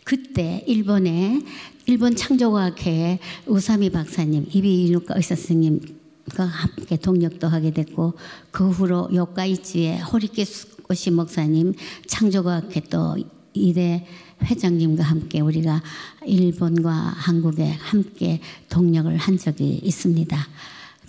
그때 0.03 0.63
일본에 0.67 1.41
일본 1.88 2.15
창조과학회 2.15 3.17
우사미 3.48 3.89
박사님, 3.89 4.45
이비인후과 4.51 5.15
의사 5.17 5.34
선생님과 5.36 6.04
함께 6.38 6.98
동력도 6.98 7.48
하게 7.48 7.72
됐고 7.72 8.15
그 8.51 8.70
후로 8.70 9.10
요카이치의 9.13 10.01
호리케스코시 10.01 11.12
목사님 11.12 11.74
창조과학회 12.08 12.82
또 12.89 13.15
이대 13.53 14.05
회장님과 14.44 15.03
함께 15.03 15.39
우리가 15.39 15.82
일본과 16.25 16.91
한국에 16.91 17.72
함께 17.72 18.41
동력을 18.70 19.15
한 19.15 19.38
적이 19.38 19.79
있습니다. 19.84 20.38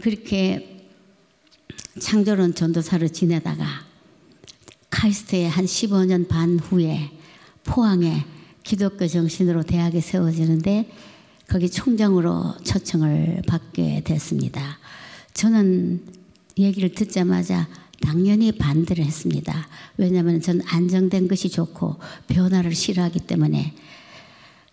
그렇게 0.01 0.87
창조론 1.99 2.55
전도사로 2.55 3.09
지내다가 3.09 3.67
카이스트에 4.91 5.47
한 5.47 5.65
15년 5.65 6.29
반 6.29 6.59
후에 6.59 7.11
포항에 7.65 8.25
기독교 8.63 9.07
정신으로 9.07 9.63
대학에 9.63 10.01
세워지는데 10.01 10.91
거기 11.49 11.71
총장으로 11.71 12.57
초청을 12.65 13.43
받게 13.47 14.03
됐습니다. 14.05 14.79
저는 15.37 16.01
얘기를 16.57 16.95
듣자마자 16.95 17.69
당연히 18.01 18.53
반대를 18.53 19.05
했습니다. 19.05 19.69
왜냐하면 19.99 20.41
저는 20.41 20.63
안정된 20.67 21.29
것이 21.29 21.51
좋고 21.51 21.97
변화를 22.27 22.75
싫어하기 22.75 23.21
때문에 23.21 23.75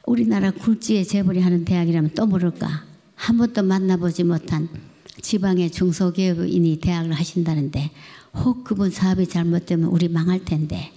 우리나라 0.06 0.52
굴지의 0.52 1.06
재벌이 1.06 1.42
하는 1.42 1.66
대학이라면 1.66 2.12
또 2.16 2.26
모를까 2.26 2.86
한 3.16 3.38
번도 3.38 3.64
만나보지 3.64 4.24
못한 4.24 4.70
지방의 5.22 5.70
중소기업인이 5.70 6.80
대학을 6.80 7.12
하신다는데 7.12 7.92
혹 8.36 8.64
그분 8.64 8.90
사업이 8.90 9.28
잘못되면 9.28 9.90
우리 9.90 10.08
망할 10.08 10.46
텐데 10.46 10.94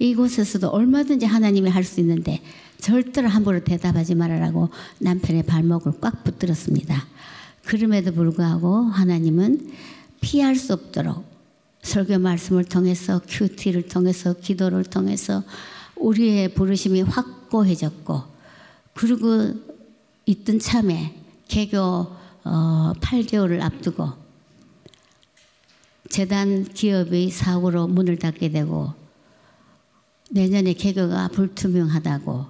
이곳에서도 0.00 0.68
얼마든지 0.68 1.26
하나님이 1.26 1.70
할 1.70 1.84
수 1.84 2.00
있는데 2.00 2.42
절대로 2.80 3.28
함부로 3.28 3.62
대답하지 3.62 4.16
말아라고 4.16 4.70
남편의 4.98 5.44
발목을 5.44 6.00
꽉 6.00 6.24
붙들었습니다. 6.24 7.06
그럼에도 7.64 8.12
불구하고 8.12 8.82
하나님은 8.84 9.72
피할 10.20 10.56
수 10.56 10.72
없도록 10.72 11.24
설교 11.82 12.18
말씀을 12.18 12.64
통해서 12.64 13.20
큐티를 13.26 13.88
통해서 13.88 14.32
기도를 14.34 14.84
통해서 14.84 15.42
우리의 15.96 16.54
부르심이 16.54 17.02
확고해졌고 17.02 18.22
그리고 18.94 19.54
있던 20.26 20.58
참에 20.58 21.14
개교 21.48 21.78
어, 22.44 22.92
8개월을 23.00 23.60
앞두고 23.62 24.12
재단 26.10 26.64
기업의 26.64 27.30
사고로 27.30 27.88
문을 27.88 28.18
닫게 28.18 28.50
되고 28.50 28.92
내년에 30.30 30.74
개교가 30.74 31.28
불투명하다고 31.28 32.46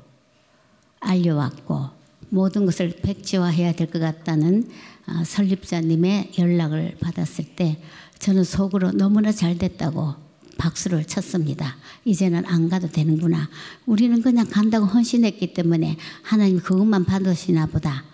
알려왔고 1.01 1.91
모든 2.31 2.67
것을 2.67 2.97
백지화해야 3.03 3.73
될 3.73 3.91
것 3.91 4.01
같다는 4.01 4.69
아, 4.69 4.94
설립자님의 5.25 6.33
연락을 6.39 6.97
받았을 7.01 7.45
때 7.57 7.81
저는 8.19 8.45
속으로 8.45 8.93
너무나 8.93 9.33
잘 9.33 9.59
됐다고 9.59 10.15
박수를 10.57 11.05
쳤습니다. 11.05 11.77
이제는 12.05 12.47
안 12.47 12.69
가도 12.69 12.89
되는구나. 12.89 13.49
우리는 13.87 14.23
그냥 14.23 14.47
간다고 14.49 14.87
헌신했기 14.87 15.53
때문에 15.53 15.97
하나님 16.23 16.61
그것만 16.61 17.05
받으시나 17.05 17.67
보다. 17.67 18.05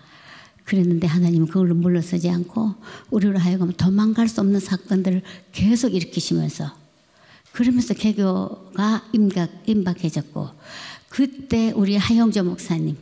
그랬는데 0.63 1.07
하나님은 1.07 1.47
그걸로 1.47 1.75
물러서지 1.75 2.29
않고 2.29 2.75
우리로 3.09 3.39
하여금 3.39 3.71
도망갈 3.73 4.27
수 4.27 4.41
없는 4.41 4.59
사건들을 4.59 5.21
계속 5.51 5.93
일으키시면서 5.93 6.71
그러면서 7.51 7.93
개교가 7.93 9.09
임박, 9.11 9.63
임박해졌고 9.65 10.49
그때 11.09 11.71
우리 11.75 11.97
하영조 11.97 12.43
목사님의 12.43 12.95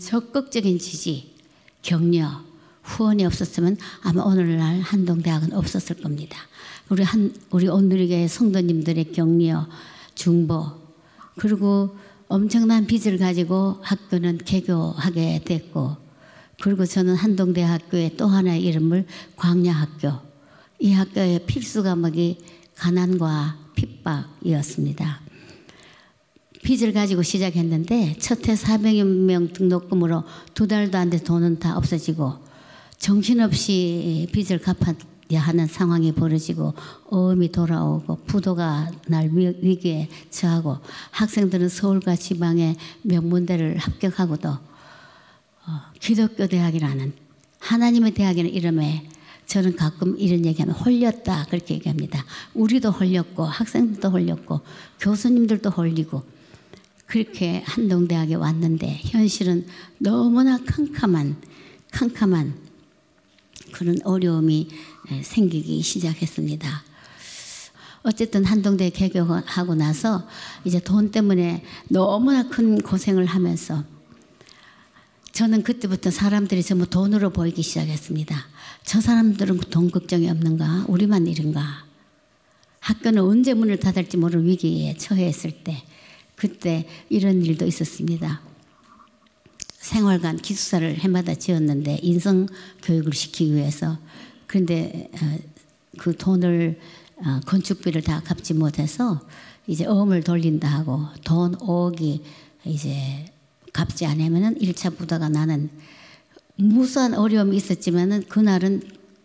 적극적인 0.00 0.78
지지, 0.78 1.34
격려, 1.82 2.42
후원이 2.82 3.24
없었으면 3.24 3.76
아마 4.02 4.22
오늘날 4.22 4.80
한동대학은 4.80 5.52
없었을 5.54 5.96
겁니다. 5.96 6.38
우리 6.88 7.02
한 7.02 7.32
우리 7.50 7.68
온누리교회 7.68 8.28
성도님들의 8.28 9.12
격려, 9.12 9.66
중보 10.14 10.66
그리고 11.36 11.96
엄청난 12.28 12.86
빚을 12.86 13.18
가지고 13.18 13.78
학교는 13.82 14.38
개교하게 14.38 15.42
됐고 15.44 15.96
그리고 16.60 16.84
저는 16.84 17.14
한동대학교의 17.14 18.16
또 18.16 18.26
하나의 18.26 18.62
이름을 18.64 19.06
광야학교 19.36 20.12
이 20.80 20.92
학교의 20.92 21.46
필수 21.46 21.82
과목이 21.82 22.38
가난과 22.76 23.58
핍박이었습니다. 23.74 25.20
빚을 26.62 26.92
가지고 26.92 27.22
시작했는데 27.22 28.16
첫 28.18 28.48
해 28.48 28.54
400여 28.54 29.04
명 29.04 29.52
등록금으로 29.52 30.24
두 30.54 30.66
달도 30.66 30.96
안 30.98 31.10
돼 31.10 31.22
돈은 31.22 31.58
다 31.58 31.76
없어지고 31.76 32.41
정신없이 33.02 34.28
빚을 34.30 34.60
갚아야 34.60 35.40
하는 35.40 35.66
상황이 35.66 36.12
벌어지고 36.12 36.72
어음이 37.10 37.50
돌아오고 37.50 38.18
부도가 38.26 38.92
날 39.08 39.28
위기에 39.32 40.08
처하고 40.30 40.78
학생들은 41.10 41.68
서울과 41.68 42.14
지방의 42.14 42.76
명문대를 43.02 43.76
합격하고도 43.78 44.48
어, 44.48 45.80
기독교 45.98 46.46
대학이라는 46.46 47.12
하나님의 47.58 48.14
대학이라는 48.14 48.54
이름에 48.54 49.08
저는 49.46 49.74
가끔 49.74 50.16
이런 50.16 50.46
얘기하면 50.46 50.76
홀렸다 50.76 51.46
그렇게 51.50 51.74
얘기합니다. 51.74 52.24
우리도 52.54 52.92
홀렸고 52.92 53.42
학생들도 53.42 54.10
홀렸고 54.10 54.60
교수님들도 55.00 55.70
홀리고 55.70 56.22
그렇게 57.06 57.64
한동대학에 57.66 58.36
왔는데 58.36 59.00
현실은 59.06 59.66
너무나 59.98 60.56
캄캄한 60.64 61.36
캄캄한 61.90 62.71
그런 63.72 63.96
어려움이 64.04 64.68
생기기 65.22 65.82
시작했습니다. 65.82 66.84
어쨌든 68.04 68.44
한동대 68.44 68.90
개교하고 68.90 69.74
나서 69.74 70.26
이제 70.64 70.80
돈 70.80 71.10
때문에 71.10 71.64
너무나 71.88 72.48
큰 72.48 72.80
고생을 72.80 73.26
하면서 73.26 73.84
저는 75.32 75.62
그때부터 75.62 76.10
사람들이 76.10 76.62
전부 76.62 76.88
돈으로 76.88 77.30
보이기 77.30 77.62
시작했습니다. 77.62 78.36
저 78.84 79.00
사람들은 79.00 79.58
돈 79.70 79.90
걱정이 79.90 80.28
없는가? 80.28 80.84
우리만 80.88 81.26
이런가? 81.26 81.86
학교는 82.80 83.22
언제 83.22 83.54
문을 83.54 83.78
닫을지 83.78 84.16
모를 84.16 84.44
위기에 84.44 84.96
처해 84.96 85.28
있을 85.28 85.52
때 85.62 85.82
그때 86.34 86.86
이런 87.08 87.44
일도 87.44 87.64
있었습니다. 87.66 88.42
생활관 89.82 90.36
기숙사를 90.38 90.96
해마다 90.98 91.34
지었는데 91.34 91.98
인성 92.02 92.46
교육을 92.82 93.12
시키기 93.12 93.54
위해서 93.54 93.98
그런데 94.46 95.10
어, 95.20 95.38
그 95.98 96.16
돈을 96.16 96.78
어, 97.16 97.40
건축비를 97.46 98.02
다 98.02 98.22
갚지 98.24 98.54
못해서 98.54 99.20
이제 99.66 99.84
어음을 99.84 100.22
돌린다 100.22 100.68
하고 100.68 101.04
돈 101.24 101.56
5억이 101.56 102.22
이제 102.64 103.26
갚지 103.72 104.06
않으면은 104.06 104.56
1차 104.58 104.96
부도가 104.96 105.28
나는 105.28 105.68
무수한 106.56 107.14
어려움이 107.14 107.56
있었지만은 107.56 108.24
그날은 108.28 108.82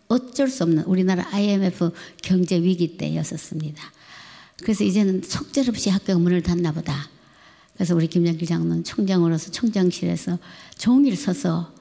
어쩔 0.08 0.48
수 0.48 0.64
없는 0.64 0.84
우리나라 0.84 1.24
IMF 1.30 1.92
경제 2.22 2.60
위기 2.60 2.96
때였었습니다. 2.96 3.82
그래서 4.62 4.82
이제는 4.82 5.22
속절없이 5.22 5.90
학교가 5.90 6.18
문을 6.18 6.42
닫나 6.42 6.72
보다. 6.72 7.08
그래서 7.78 7.94
우리 7.94 8.08
김영길 8.08 8.48
장로는 8.48 8.82
총장으로서 8.82 9.52
총장실에서 9.52 10.36
종일 10.76 11.16
서서 11.16 11.72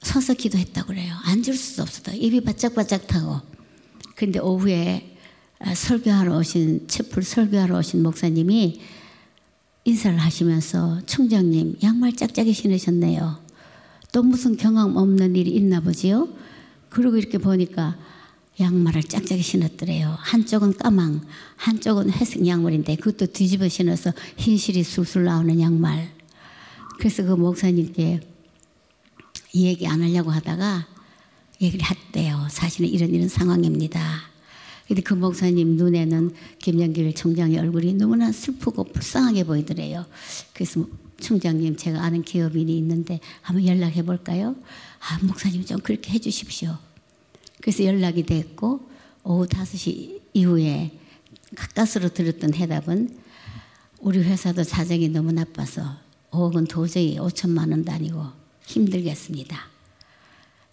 서서 0.00 0.34
기도했다고 0.34 0.86
그래요. 0.86 1.12
앉을 1.24 1.54
수도 1.54 1.82
없었다. 1.82 2.12
입이 2.12 2.42
바짝바짝 2.42 3.08
타고. 3.08 3.40
근데 4.14 4.38
오후에 4.38 5.16
아, 5.58 5.74
설교하러 5.74 6.38
오신 6.38 6.86
채플 6.86 7.24
설교하러 7.24 7.78
오신 7.78 8.04
목사님이 8.04 8.80
인사를 9.84 10.16
하시면서 10.18 11.00
총장님 11.06 11.78
양말 11.82 12.14
짝짝이 12.14 12.52
신으셨네요. 12.52 13.40
또 14.12 14.22
무슨 14.22 14.56
경험 14.56 14.96
없는 14.96 15.34
일이 15.34 15.50
있나 15.50 15.80
보지요? 15.80 16.28
그리고 16.90 17.16
이렇게 17.16 17.38
보니까 17.38 17.96
양말을 18.58 19.02
짝짝이 19.02 19.42
신었더래요. 19.42 20.16
한쪽은 20.18 20.78
까망, 20.78 21.20
한쪽은 21.56 22.10
회색 22.10 22.46
양말인데 22.46 22.96
그것도 22.96 23.32
뒤집어 23.32 23.68
신어서 23.68 24.12
흰실이 24.38 24.82
술술 24.82 25.24
나오는 25.24 25.60
양말. 25.60 26.10
그래서 26.98 27.22
그 27.22 27.32
목사님께 27.32 28.20
얘기 29.54 29.86
안 29.86 30.02
하려고 30.02 30.30
하다가 30.30 30.86
얘기를 31.60 31.84
했대요. 31.84 32.46
사실은 32.50 32.88
이런 32.88 33.10
이런 33.10 33.28
상황입니다. 33.28 34.00
근데 34.86 35.02
그 35.02 35.14
목사님 35.14 35.76
눈에는 35.76 36.30
김영길 36.60 37.14
총장의 37.14 37.58
얼굴이 37.58 37.94
너무나 37.94 38.30
슬프고 38.32 38.84
불쌍하게 38.84 39.44
보이더래요. 39.44 40.06
그래서 40.54 40.86
총장님 41.20 41.76
제가 41.76 42.02
아는 42.02 42.22
기업인이 42.22 42.76
있는데 42.78 43.20
한번 43.42 43.66
연락해 43.66 44.04
볼까요? 44.04 44.54
아 45.00 45.18
목사님 45.24 45.64
좀 45.64 45.78
그렇게 45.80 46.12
해 46.12 46.18
주십시오. 46.18 46.78
그래서 47.60 47.84
연락이 47.84 48.24
됐고 48.24 48.88
오후 49.24 49.46
5시 49.46 50.20
이후에 50.34 50.98
가까스로 51.54 52.08
들었던 52.10 52.54
해답은 52.54 53.18
우리 54.00 54.18
회사도 54.20 54.62
사정이 54.62 55.08
너무 55.08 55.32
나빠서 55.32 55.96
5억은 56.30 56.68
도저히 56.68 57.16
5천만 57.18 57.70
원도 57.70 57.90
아니고 57.92 58.24
힘들겠습니다. 58.64 59.58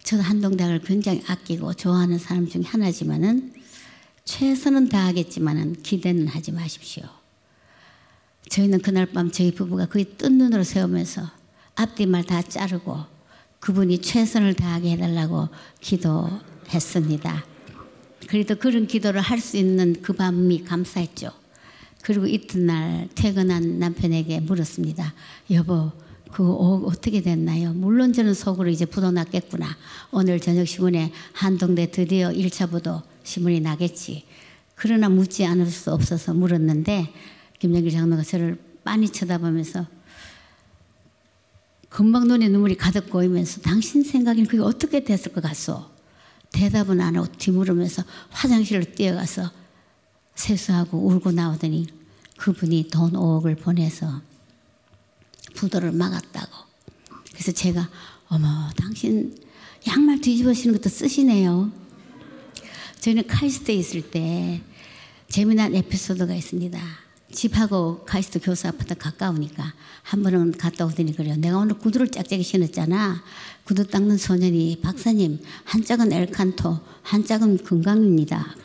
저도 0.03 0.21
한동대학을 0.23 0.79
굉장히 0.81 1.23
아끼고 1.27 1.73
좋아하는 1.75 2.17
사람 2.17 2.47
중에 2.47 2.63
하나지만은 2.65 3.53
최선은 4.25 4.89
다하겠지만은 4.89 5.81
기대는 5.83 6.27
하지 6.27 6.51
마십시오. 6.51 7.03
저희는 8.49 8.81
그날 8.81 9.05
밤 9.05 9.31
저희 9.31 9.53
부부가 9.53 9.85
거의 9.85 10.05
뜬 10.17 10.37
눈으로 10.37 10.63
세우면서 10.63 11.29
앞뒤 11.75 12.05
말 12.05 12.23
다 12.23 12.41
자르고 12.41 13.05
그분이 13.59 14.01
최선을 14.01 14.55
다하게 14.55 14.91
해달라고 14.91 15.47
기도 15.79 16.29
했습니다. 16.73 17.45
그래도 18.27 18.55
그런 18.55 18.87
기도를 18.87 19.21
할 19.21 19.39
수 19.39 19.57
있는 19.57 20.01
그 20.01 20.13
밤이 20.13 20.63
감사했죠. 20.63 21.31
그리고 22.01 22.25
이튿날 22.27 23.07
퇴근한 23.15 23.79
남편에게 23.79 24.39
물었습니다. 24.41 25.13
여보, 25.51 25.91
그거 26.31 26.83
어떻게 26.85 27.21
됐나요? 27.21 27.73
물론 27.73 28.11
저는 28.11 28.33
속으로 28.33 28.69
이제 28.69 28.85
부도 28.85 29.11
났겠구나. 29.11 29.67
오늘 30.11 30.39
저녁 30.39 30.67
신문에 30.67 31.11
한동대 31.33 31.91
드디어 31.91 32.29
1차 32.31 32.69
부도 32.69 33.01
신문이 33.23 33.59
나겠지. 33.61 34.25
그러나 34.75 35.07
묻지 35.09 35.45
않을 35.45 35.67
수 35.67 35.93
없어서 35.93 36.33
물었는데 36.33 37.13
김영길 37.59 37.91
장로가 37.91 38.23
저를 38.23 38.57
빤히 38.83 39.07
쳐다보면서 39.09 39.85
금방 41.87 42.27
눈에 42.27 42.49
눈물이 42.49 42.75
가득 42.75 43.09
고이면서 43.09 43.61
당신 43.61 44.03
생각에는 44.03 44.47
그게 44.47 44.61
어떻게 44.63 45.03
됐을 45.03 45.31
것 45.31 45.41
같소? 45.43 45.92
대답은 46.53 47.01
안 47.01 47.17
하고 47.17 47.27
뒤물으면서 47.37 48.03
화장실로 48.29 48.85
뛰어가서 48.95 49.51
세수하고 50.35 50.97
울고 50.97 51.31
나오더니 51.31 51.87
그분이 52.37 52.87
돈 52.89 53.11
5억을 53.11 53.61
보내서 53.61 54.21
부도를 55.55 55.91
막았다고. 55.91 56.51
그래서 57.31 57.51
제가 57.51 57.89
어머 58.27 58.69
당신 58.77 59.37
양말 59.87 60.21
뒤집어쓰는 60.21 60.75
것도 60.75 60.89
쓰시네요. 60.89 61.71
저희는 63.01 63.27
카이스트에 63.27 63.75
있을 63.75 64.09
때 64.09 64.61
재미난 65.27 65.75
에피소드가 65.75 66.33
있습니다. 66.33 67.02
집하고 67.33 68.03
카이스트 68.05 68.39
교수 68.39 68.67
아파트 68.67 68.95
가까우니까 68.95 69.73
한 70.03 70.23
번은 70.23 70.53
갔다 70.53 70.85
오더니 70.85 71.15
그래요. 71.15 71.35
내가 71.35 71.57
오늘 71.57 71.77
구두를 71.77 72.09
짝짝이 72.09 72.43
신었잖아. 72.43 73.21
구두 73.65 73.87
닦는 73.87 74.17
소년이 74.17 74.79
박사님 74.81 75.39
한 75.65 75.83
짝은 75.83 76.13
엘칸토 76.13 76.79
한 77.01 77.25
짝은 77.25 77.63
건강입니다. 77.63 78.55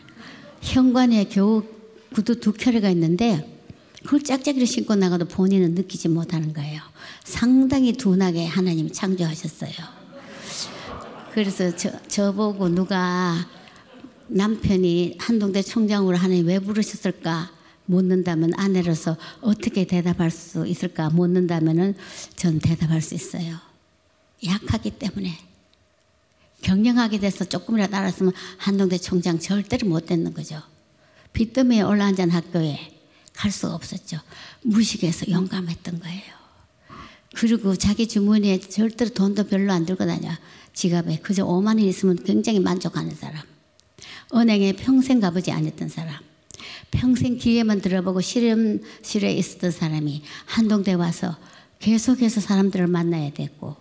현관에 0.60 1.24
겨우 1.24 1.64
구두 2.12 2.38
두 2.40 2.52
켤레가 2.52 2.90
있는데 2.90 3.58
그걸 4.04 4.22
짝짝이로 4.22 4.64
신고 4.64 4.94
나가도 4.94 5.26
본인은 5.26 5.74
느끼지 5.74 6.08
못하는 6.08 6.52
거예요. 6.52 6.80
상당히 7.24 7.92
둔하게 7.92 8.46
하나님이 8.46 8.92
창조하셨어요. 8.92 9.72
그래서 11.32 11.74
저, 11.76 11.90
저보고 12.06 12.68
누가 12.68 13.34
남편이 14.28 15.16
한동대 15.18 15.62
총장으로 15.62 16.16
하나님 16.16 16.46
왜 16.46 16.58
부르셨을까 16.58 17.57
묻는다면 17.88 18.52
아내로서 18.56 19.16
어떻게 19.40 19.86
대답할 19.86 20.30
수 20.30 20.66
있을까 20.66 21.08
묻는다면은 21.10 21.94
전 22.36 22.58
대답할 22.58 23.00
수 23.00 23.14
있어요. 23.14 23.56
약하기 24.44 24.92
때문에 24.92 25.36
경영하게 26.62 27.18
돼서 27.18 27.44
조금이라도 27.44 27.96
알았으면 27.96 28.32
한동대 28.58 28.98
총장 28.98 29.38
절대로 29.38 29.88
못 29.88 30.06
됐는 30.06 30.34
거죠. 30.34 30.60
빚더미에 31.32 31.82
올라앉은 31.82 32.30
학교에 32.30 32.78
갈 33.32 33.50
수가 33.50 33.74
없었죠. 33.74 34.18
무식해서 34.62 35.30
용감했던 35.30 36.00
거예요. 36.00 36.38
그리고 37.34 37.76
자기 37.76 38.08
주머니에 38.08 38.60
절대로 38.60 39.10
돈도 39.10 39.44
별로 39.44 39.72
안 39.72 39.86
들고 39.86 40.04
다녀. 40.04 40.30
지갑에 40.74 41.20
그저 41.22 41.46
5만 41.46 41.66
원 41.66 41.78
있으면 41.80 42.22
굉장히 42.24 42.60
만족하는 42.60 43.14
사람. 43.14 43.42
은행에 44.34 44.72
평생 44.72 45.20
가보지 45.20 45.52
않았던 45.52 45.88
사람. 45.88 46.27
평생 46.90 47.36
기회만 47.36 47.80
들어보고 47.80 48.20
실험실에 48.20 49.32
있었던 49.32 49.70
사람이 49.70 50.22
한동대 50.46 50.94
와서 50.94 51.36
계속해서 51.78 52.40
사람들을 52.40 52.86
만나야 52.86 53.32
됐고 53.32 53.76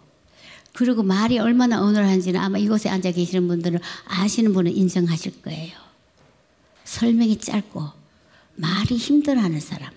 그리고 0.73 1.01
말이 1.01 1.39
얼마나 1.39 1.81
어눌한지는 1.81 2.39
아마 2.39 2.59
이곳에 2.59 2.89
앉아 2.89 3.11
계시는 3.11 3.47
분들은 3.47 3.79
아시는 4.05 4.53
분은 4.53 4.75
인정하실 4.75 5.41
거예요. 5.41 5.73
설명이 6.83 7.39
짧고 7.39 7.83
말이 8.55 8.97
힘들어하는 8.97 9.59
사람. 9.59 9.91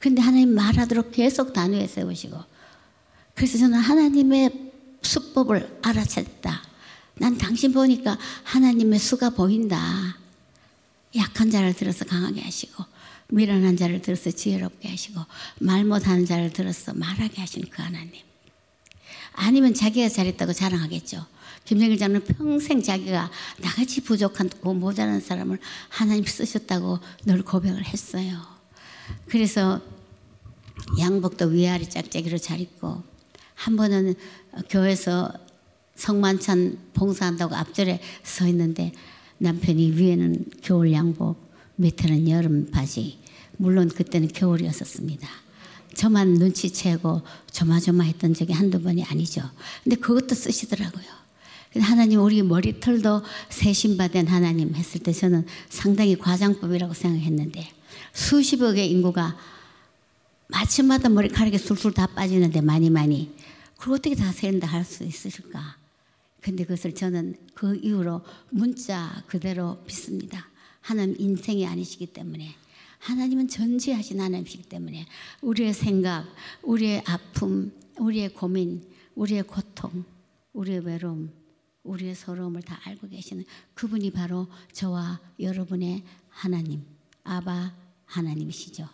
근데 0.00 0.20
하나님 0.20 0.54
말하도록 0.54 1.12
계속 1.12 1.52
단위에 1.52 1.86
세우시고 1.86 2.36
그래서 3.34 3.58
저는 3.58 3.78
하나님의 3.78 4.72
수법을 5.02 5.78
알아챘다. 5.82 6.60
난 7.16 7.38
당신 7.38 7.72
보니까 7.72 8.18
하나님의 8.44 8.98
수가 8.98 9.30
보인다. 9.30 10.16
약한 11.16 11.50
자를 11.50 11.74
들어서 11.74 12.04
강하게 12.04 12.42
하시고 12.42 12.84
미련한 13.28 13.76
자를 13.76 14.02
들어서 14.02 14.30
지혜롭게 14.30 14.88
하시고 14.88 15.20
말 15.60 15.84
못하는 15.84 16.26
자를 16.26 16.52
들어서 16.52 16.92
말하게 16.94 17.40
하시는 17.40 17.68
그 17.70 17.82
하나님. 17.82 18.12
아니면 19.32 19.74
자기가 19.74 20.08
잘했다고 20.08 20.52
자랑하겠죠. 20.52 21.24
김정일 21.64 21.98
장은 21.98 22.24
평생 22.24 22.82
자기가 22.82 23.30
나같이 23.58 24.00
부족하고 24.00 24.74
모자란 24.74 25.20
사람을 25.20 25.58
하나님 25.88 26.24
쓰셨다고 26.24 26.98
늘 27.24 27.42
고백을 27.42 27.84
했어요. 27.84 28.40
그래서 29.26 29.80
양복도 30.98 31.46
위아래 31.46 31.84
짝짝이로 31.88 32.38
잘 32.38 32.60
입고 32.60 33.02
한 33.54 33.76
번은 33.76 34.14
교회에서 34.68 35.32
성만찬 35.94 36.78
봉사한다고 36.94 37.54
앞절에 37.54 38.00
서 38.22 38.46
있는데 38.48 38.92
남편이 39.40 39.92
위에는 39.92 40.44
겨울 40.62 40.92
양복, 40.92 41.50
밑에는 41.76 42.28
여름 42.28 42.70
바지. 42.70 43.18
물론 43.56 43.88
그때는 43.88 44.28
겨울이었었습니다. 44.28 45.28
저만 45.94 46.34
눈치채고 46.34 47.22
조마조마했던 47.50 48.34
적이 48.34 48.52
한두 48.52 48.80
번이 48.82 49.02
아니죠. 49.04 49.42
근데 49.82 49.96
그것도 49.96 50.34
쓰시더라고요. 50.34 51.04
하나님 51.80 52.20
우리 52.20 52.42
머리털도 52.42 53.22
세신받은 53.48 54.26
하나님 54.26 54.74
했을 54.74 55.00
때 55.00 55.12
저는 55.12 55.46
상당히 55.68 56.16
과장법이라고 56.18 56.92
생각했는데 56.94 57.66
수십억의 58.12 58.90
인구가 58.90 59.36
마침마다 60.48 61.08
머리카락이 61.08 61.58
술술 61.58 61.92
다 61.92 62.06
빠지는데 62.06 62.60
많이 62.60 62.90
많이 62.90 63.30
그걸 63.78 63.94
어떻게 63.94 64.14
다 64.14 64.32
세린다 64.32 64.66
할 64.66 64.84
수 64.84 65.04
있으실까? 65.04 65.79
근데 66.40 66.64
그것을 66.64 66.94
저는 66.94 67.36
그 67.54 67.76
이후로 67.76 68.22
문자 68.50 69.22
그대로 69.26 69.82
믿습니다. 69.86 70.48
하나님 70.80 71.16
인생이 71.18 71.66
아니시기 71.66 72.06
때문에 72.06 72.54
하나님은 72.98 73.48
전지하신 73.48 74.20
하나님이시기 74.20 74.64
때문에 74.64 75.06
우리의 75.42 75.72
생각, 75.72 76.26
우리의 76.62 77.02
아픔, 77.06 77.72
우리의 77.98 78.34
고민, 78.34 78.82
우리의 79.14 79.42
고통, 79.44 80.04
우리의 80.52 80.80
외로움, 80.80 81.32
우리의 81.82 82.14
서러움을 82.14 82.62
다 82.62 82.78
알고 82.84 83.08
계시는 83.08 83.44
그분이 83.74 84.10
바로 84.10 84.48
저와 84.72 85.20
여러분의 85.38 86.02
하나님, 86.28 86.84
아바 87.24 87.74
하나님이시죠. 88.04 88.88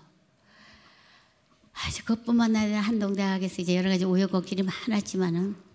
그것뿐만 2.06 2.54
아니라 2.54 2.80
한동대학에서 2.80 3.62
이제 3.62 3.76
여러 3.76 3.90
가지 3.90 4.04
우여곡절이 4.04 4.62
많았지만은 4.62 5.65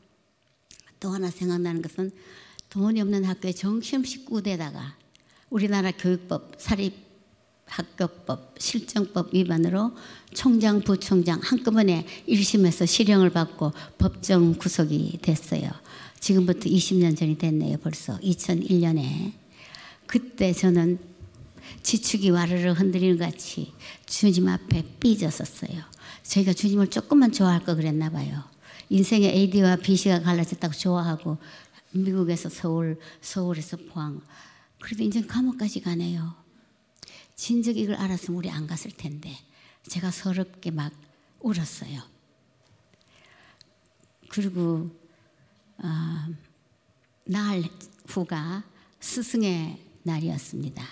또 1.02 1.10
하나 1.10 1.30
생각나는 1.30 1.82
것은 1.82 2.12
돈이 2.70 3.02
없는 3.02 3.26
학교에 3.26 3.52
정신없이 3.52 4.24
꾸대다가 4.24 4.96
우리나라 5.50 5.92
교육법, 5.92 6.54
사립 6.58 7.12
학교법, 7.66 8.56
실정법 8.60 9.34
위반으로 9.34 9.94
총장, 10.34 10.82
부총장 10.82 11.40
한꺼번에 11.42 12.06
1심에서 12.28 12.86
실형을 12.86 13.32
받고 13.32 13.72
법정 13.98 14.54
구속이 14.54 15.20
됐어요. 15.22 15.70
지금부터 16.20 16.70
20년 16.70 17.18
전이 17.18 17.38
됐네요, 17.38 17.78
벌써. 17.78 18.20
2001년에. 18.20 19.32
그때 20.06 20.52
저는 20.54 21.00
지축이 21.82 22.30
와르르 22.30 22.74
흔들리는 22.74 23.18
같이 23.18 23.74
주님 24.06 24.50
앞에 24.50 24.84
삐졌었어요. 25.00 25.82
저희가 26.24 26.54
주님을 26.54 26.88
조금만 26.88 27.32
좋아할 27.32 27.64
거 27.64 27.76
그랬나 27.76 28.10
봐요. 28.10 28.51
인생의 28.92 29.30
AD와 29.30 29.78
BC가 29.78 30.20
갈라졌다고 30.20 30.74
좋아하고 30.74 31.38
미국에서 31.92 32.50
서울, 32.50 33.00
서울에서 33.22 33.78
포항. 33.78 34.22
그래도 34.82 35.04
이제 35.04 35.22
감옥까지 35.22 35.80
가네요. 35.80 36.36
진즉 37.34 37.78
이걸 37.78 37.96
알았으면 37.96 38.38
우리 38.38 38.50
안 38.50 38.68
갔을 38.68 38.92
텐데 38.92 39.34
제가 39.88 40.12
서럽게 40.12 40.72
막 40.72 40.92
울었어요. 41.40 42.02
그리고 44.28 44.90
어, 45.78 46.28
날 47.24 47.64
후가 48.08 48.66
스승의 49.00 49.80
날이었습니다. 50.04 50.84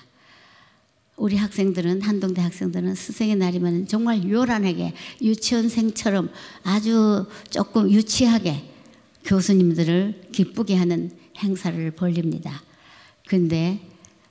우리 1.20 1.36
학생들은 1.36 2.02
한동대 2.02 2.42
학생들은 2.42 2.96
스승의 2.96 3.36
날이면 3.36 3.88
정말 3.88 4.28
요란하게 4.28 4.94
유치원생처럼 5.22 6.30
아주 6.64 7.28
조금 7.50 7.92
유치하게 7.92 8.64
교수님들을 9.26 10.30
기쁘게 10.32 10.76
하는 10.76 11.12
행사를 11.38 11.92
벌립니다. 11.92 12.64
근데 13.28 13.80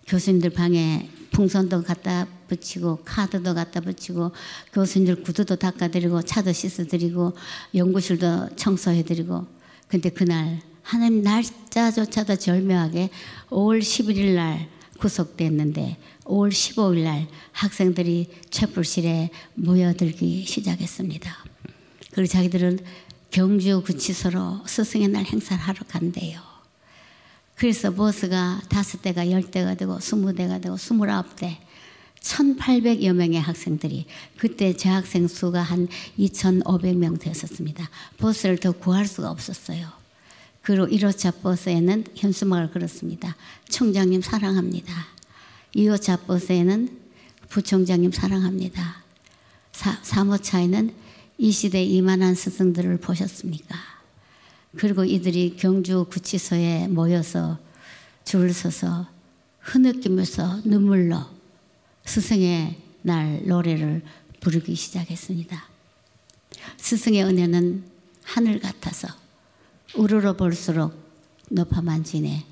교수님들 0.07 0.51
방에 0.51 1.11
풍선도 1.31 1.83
갖다 1.83 2.27
붙이고 2.48 3.01
카드도 3.05 3.55
갖다 3.55 3.81
붙이고 3.81 4.33
교수님들 4.72 5.22
구두도 5.22 5.57
닦아드리고 5.57 6.22
차도 6.22 6.53
씻어드리고 6.53 7.35
연구실도 7.74 8.57
청소해드리고 8.57 9.46
근데 9.88 10.09
그날 10.09 10.61
하나님 10.83 11.22
날짜조차도 11.22 12.37
절묘하게 12.37 13.11
5월 13.51 13.81
11일 13.81 14.35
날 14.35 14.68
구속됐는데 14.98 15.96
5월 16.28 16.50
15일 16.50 17.04
날 17.04 17.26
학생들이 17.52 18.28
채플실에 18.50 19.30
모여들기 19.54 20.44
시작했습니다. 20.46 21.36
그리고 22.12 22.26
자기들은 22.28 22.78
경주 23.30 23.82
구치소로 23.82 24.60
스승의 24.66 25.08
날 25.08 25.24
행사를 25.24 25.62
하러 25.62 25.78
간대요. 25.88 26.40
그래서 27.54 27.92
버스가 27.92 28.62
다섯 28.68 29.02
대가 29.02 29.30
열 29.30 29.42
대가 29.50 29.74
되고 29.74 29.98
스무 30.00 30.34
대가 30.34 30.58
되고 30.58 30.76
스물아홉 30.76 31.36
대 31.36 31.58
1,800여 32.20 33.12
명의 33.12 33.40
학생들이 33.40 34.06
그때 34.36 34.76
재학생 34.76 35.28
수가 35.28 35.62
한 35.62 35.88
2,500명 36.18 37.20
됐었습니다. 37.20 37.88
버스를 38.18 38.58
더 38.58 38.72
구할 38.72 39.06
수가 39.06 39.30
없었어요. 39.30 39.88
그리고 40.62 40.86
1호차 40.86 41.40
버스에는 41.42 42.04
현수막을 42.14 42.70
걸었습니다. 42.70 43.36
총장님 43.68 44.20
사랑합니다. 44.20 45.17
2호차 45.74 46.26
버스에는 46.26 46.98
부총장님 47.48 48.12
사랑합니다. 48.12 49.04
3호차에는 49.72 50.92
이 51.38 51.52
시대 51.52 51.83
이만한 51.83 52.35
스승들을 52.35 52.98
보셨습니까? 52.98 53.76
그리고 54.76 55.04
이들이 55.04 55.57
경주 55.57 56.07
구치소에 56.11 56.88
모여서 56.88 57.59
줄을 58.24 58.52
서서 58.52 59.07
흐느끼면서 59.61 60.61
눈물로 60.64 61.18
스승의 62.04 62.76
날 63.02 63.42
노래를 63.46 64.02
부르기 64.40 64.74
시작했습니다. 64.74 65.68
스승의 66.76 67.24
은혜는 67.24 67.85
하늘 68.24 68.61
같아서 68.61 69.09
우러러 69.94 70.37
볼수록 70.37 70.94
높아 71.50 71.81
만지네. 71.81 72.44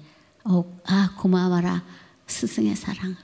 아 0.85 1.14
고마워라 1.18 1.85
스승의 2.26 2.76
사랑. 2.76 3.16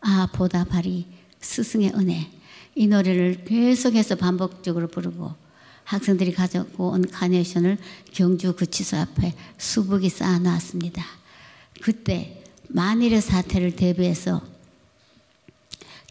아 0.00 0.28
보답하리 0.32 1.06
스승의 1.40 1.92
은혜. 1.94 2.30
이 2.74 2.86
노래를 2.86 3.44
계속해서 3.44 4.14
반복적으로 4.14 4.88
부르고 4.88 5.34
학생들이 5.84 6.32
가져고 6.32 6.90
온 6.90 7.08
카네이션을 7.08 7.78
경주 8.12 8.54
구치소 8.54 8.96
앞에 8.98 9.34
수북이 9.56 10.10
쌓아놨습니다. 10.10 11.02
그때 11.80 12.44
만일의 12.68 13.22
사태를 13.22 13.74
대비해서 13.74 14.42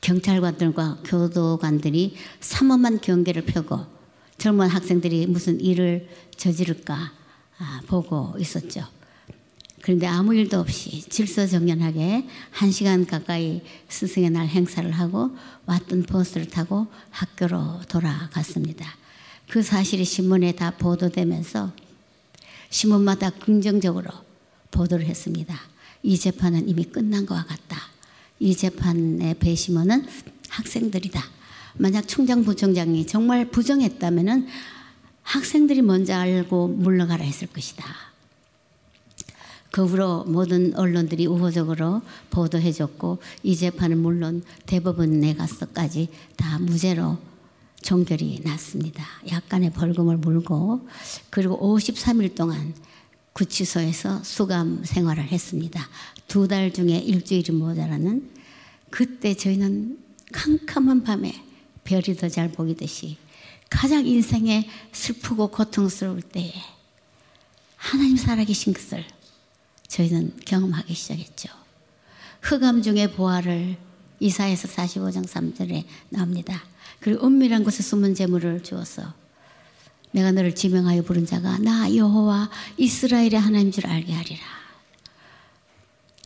경찰관들과 0.02 1.00
교도관들이 1.04 2.16
삼엄한 2.40 3.02
경계를 3.02 3.46
펴고 3.46 3.86
젊은 4.38 4.68
학생들이 4.68 5.28
무슨 5.28 5.60
일을 5.60 6.08
저지를까 6.36 7.12
아, 7.60 7.82
보고 7.88 8.36
있었죠. 8.40 8.97
그런데 9.82 10.08
아무 10.08 10.34
일도 10.34 10.60
없이 10.60 11.02
질서정연하게 11.08 12.28
한 12.52 12.72
시간 12.72 13.06
가까이 13.06 13.62
스승의 13.90 14.32
날 14.32 14.48
행사를 14.48 14.90
하고 14.92 15.32
왔던 15.66 16.04
버스를 16.04 16.48
타고 16.48 16.88
학교로 17.12 17.82
돌아갔습니다. 17.88 18.86
그 19.50 19.62
사실이 19.62 20.04
신문에 20.04 20.54
다 20.54 20.72
보도되면서 20.72 21.72
신문마다 22.70 23.30
긍정적으로 23.30 24.10
보도를 24.72 25.06
했습니다. 25.06 25.58
이 26.04 26.18
재판은 26.18 26.68
이미 26.68 26.84
끝난 26.84 27.26
것과 27.26 27.46
같다. 27.46 27.78
이 28.40 28.56
재판의 28.56 29.36
배심원은 29.36 30.06
학생들이다. 30.50 31.22
만약 31.76 32.08
총장 32.08 32.44
부총장이 32.44 33.06
정말 33.08 33.50
부정했다면 33.50 34.48
학생들이 35.22 35.82
먼저 35.82 36.16
알고 36.16 36.68
물러가라 36.68 37.24
했을 37.24 37.48
것이다. 37.48 37.86
그 39.78 39.86
후로 39.86 40.24
모든 40.24 40.76
언론들이 40.76 41.28
우호적으로 41.28 42.02
보도해줬고 42.32 43.20
이 43.44 43.56
재판은 43.56 44.00
물론 44.00 44.42
대법원에 44.66 45.36
가서까지 45.36 46.10
다 46.36 46.58
무죄로 46.58 47.20
종결이 47.84 48.42
났습니다. 48.44 49.06
약간의 49.30 49.74
벌금을 49.74 50.18
물고 50.18 50.88
그리고 51.30 51.60
53일 51.60 52.34
동안 52.34 52.74
구치소에서 53.34 54.24
수감 54.24 54.84
생활을 54.84 55.26
했습니다. 55.26 55.88
두 56.28 56.48
달 56.48 56.74
중에 56.74 56.98
일주일이 56.98 57.52
모자라는 57.54 58.32
그때 58.90 59.36
저희는 59.36 60.00
캄캄한 60.34 61.04
밤에 61.04 61.36
별이 61.84 62.16
더 62.18 62.30
잘 62.30 62.52
보이듯이 62.52 63.18
가장 63.70 64.08
인생에 64.08 64.68
슬프고 64.92 65.50
고통스러울 65.50 66.24
때에 66.24 66.52
하나님 67.76 68.18
살아계신 68.18 68.74
것을 68.74 69.06
저희는 69.88 70.34
경험하기 70.46 70.94
시작했죠. 70.94 71.50
흑암 72.42 72.82
중의 72.82 73.14
보화를 73.14 73.78
이사에서 74.20 74.68
45장 74.68 75.28
3절에 75.28 75.86
나옵니다. 76.10 76.64
그리고 77.00 77.26
은밀한 77.26 77.64
곳에 77.64 77.84
숨은 77.84 78.16
재물을 78.16 78.64
주어서 78.64 79.14
내가 80.12 80.32
너를 80.32 80.56
지명하여 80.56 81.04
부른 81.04 81.26
자가 81.26 81.60
나 81.60 81.94
여호와 81.94 82.50
이스라엘의 82.78 83.34
하나님인 83.36 83.72
줄 83.72 83.88
알게 83.88 84.14
하리라. 84.14 84.42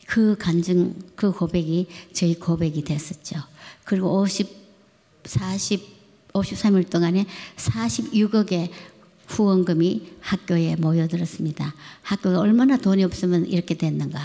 그 0.06 0.36
간증, 0.38 0.94
그 1.16 1.32
고백이 1.32 1.88
저희 2.12 2.34
고백이 2.38 2.84
됐었죠. 2.84 3.36
그리고 3.84 4.20
50, 4.20 4.48
40, 5.24 6.30
53일 6.32 6.90
동안에 6.90 7.26
46억의 7.56 8.70
후원금이 9.32 10.16
학교에 10.20 10.76
모여들었습니다. 10.76 11.74
학교가 12.02 12.40
얼마나 12.40 12.76
돈이 12.76 13.02
없으면 13.04 13.46
이렇게 13.46 13.74
됐는가. 13.76 14.20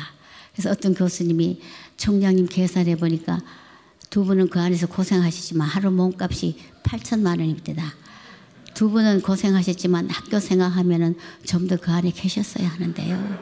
그래서 0.51 0.69
어떤 0.71 0.93
교수님이 0.93 1.61
총장님 1.95 2.47
계산해 2.47 2.97
보니까 2.97 3.41
두 4.09 4.25
분은 4.25 4.49
그 4.49 4.59
안에서 4.59 4.87
고생하시지만 4.87 5.67
하루 5.67 5.91
몸값이 5.91 6.57
8천만 6.83 7.39
원입니다. 7.39 7.93
두 8.73 8.89
분은 8.89 9.21
고생하셨지만 9.21 10.09
학교 10.09 10.39
생각하면은 10.39 11.15
좀 11.45 11.67
더 11.67 11.77
그 11.77 11.91
안에 11.91 12.11
계셨어야 12.11 12.67
하는데요. 12.67 13.39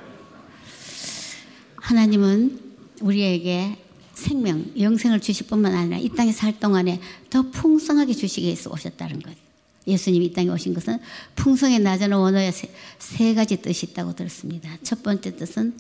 하나님은 1.78 2.60
우리에게 3.02 3.78
생명, 4.14 4.72
영생을 4.80 5.20
주실 5.20 5.48
뿐만 5.48 5.74
아니라 5.76 5.98
이 5.98 6.10
땅에 6.10 6.32
살 6.32 6.60
동안에 6.60 7.02
더 7.30 7.44
풍성하게 7.52 8.14
주시기 8.14 8.46
위해서 8.46 8.72
오셨다는 8.72 9.22
것. 9.22 9.45
예수님이 9.88 10.26
이 10.26 10.34
땅에 10.34 10.50
오신 10.50 10.74
것은 10.74 11.00
풍성의 11.36 11.80
낮은 11.80 12.12
원어의 12.12 12.52
세, 12.52 12.74
세 12.98 13.34
가지 13.34 13.62
뜻이 13.62 13.88
있다고 13.88 14.16
들었습니다. 14.16 14.70
첫 14.84 15.04
번째 15.04 15.36
뜻은 15.36 15.78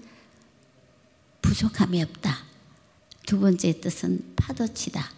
부족함이 1.41 2.02
없다. 2.04 2.38
두 3.26 3.39
번째 3.39 3.80
뜻은 3.80 4.34
파도치다. 4.36 5.12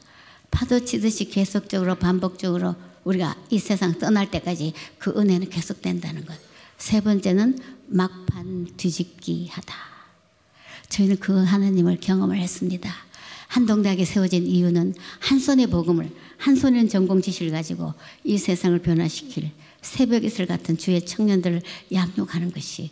파도치듯이 0.51 1.25
계속적으로 1.25 1.95
반복적으로 1.95 2.75
우리가 3.03 3.35
이 3.49 3.59
세상 3.59 3.97
떠날 3.99 4.31
때까지 4.31 4.73
그 4.97 5.11
은혜는 5.11 5.49
계속된다는 5.49 6.25
것. 6.25 6.37
세 6.77 7.01
번째는 7.01 7.59
막판 7.87 8.75
뒤집기 8.77 9.47
하다. 9.49 9.75
저희는 10.89 11.17
그 11.17 11.43
하나님을 11.43 11.99
경험을 11.99 12.37
했습니다. 12.37 13.06
한동대학에 13.57 14.05
세워진 14.05 14.45
이유는 14.45 14.93
한 15.19 15.39
손의 15.39 15.67
복음을 15.67 16.11
한 16.37 16.55
손에는 16.55 16.89
전공 16.89 17.23
지식을 17.23 17.51
가지고 17.51 17.95
이 18.23 18.37
세상을 18.37 18.77
변화시킬 18.79 19.49
새벽 19.81 20.23
이슬 20.23 20.45
같은 20.45 20.77
주의 20.77 21.03
청년들을 21.03 21.63
양육하는 21.91 22.51
것이 22.51 22.91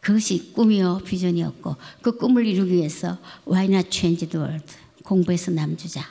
그것이 0.00 0.52
꿈이요 0.52 1.02
비전이었고 1.04 1.76
그 2.02 2.16
꿈을 2.16 2.44
이루기 2.44 2.72
위해서 2.72 3.18
Why 3.46 3.66
not 3.66 3.88
change 3.96 4.28
the 4.28 4.44
world? 4.44 4.66
공부해서 5.04 5.52
남주자, 5.52 6.04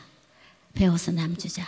배워서 0.74 1.12
남주자, 1.12 1.68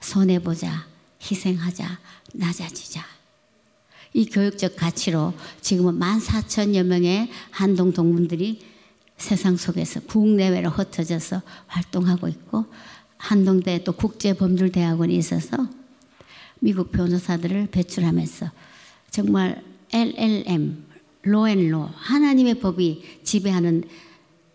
손해보자, 0.00 0.86
희생하자, 1.22 1.98
낮아지자. 2.34 3.06
이 4.12 4.26
교육적 4.26 4.76
가치로 4.76 5.32
지금은 5.62 5.98
14,000여 5.98 6.82
명의 6.82 7.30
한동 7.50 7.92
동문들이 7.94 8.68
세상 9.20 9.56
속에서 9.56 10.00
국내외로 10.00 10.70
흩어져서 10.70 11.42
활동하고 11.66 12.26
있고 12.28 12.64
한동대 13.18 13.84
또 13.84 13.92
국제범죄대학원이 13.92 15.14
있어서 15.14 15.68
미국 16.58 16.90
변호사들을 16.90 17.68
배출하면서 17.70 18.46
정말 19.10 19.62
LLM, 19.92 20.84
로앤로, 21.22 21.90
하나님의 21.94 22.60
법이 22.60 23.20
지배하는 23.22 23.84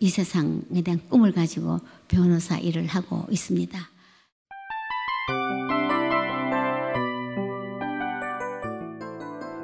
이 0.00 0.08
세상에 0.08 0.82
대한 0.84 1.00
꿈을 1.08 1.32
가지고 1.32 1.78
변호사 2.08 2.58
일을 2.58 2.86
하고 2.86 3.24
있습니다. 3.30 3.78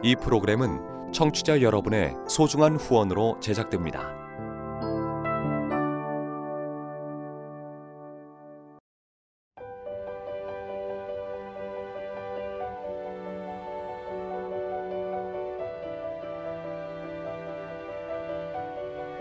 이 0.05 0.17
프로그램은 0.17 1.13
청취자 1.13 1.61
여러분의 1.61 2.15
소중한 2.29 2.77
후원으로 2.77 3.39
제작됩니다. 3.41 4.32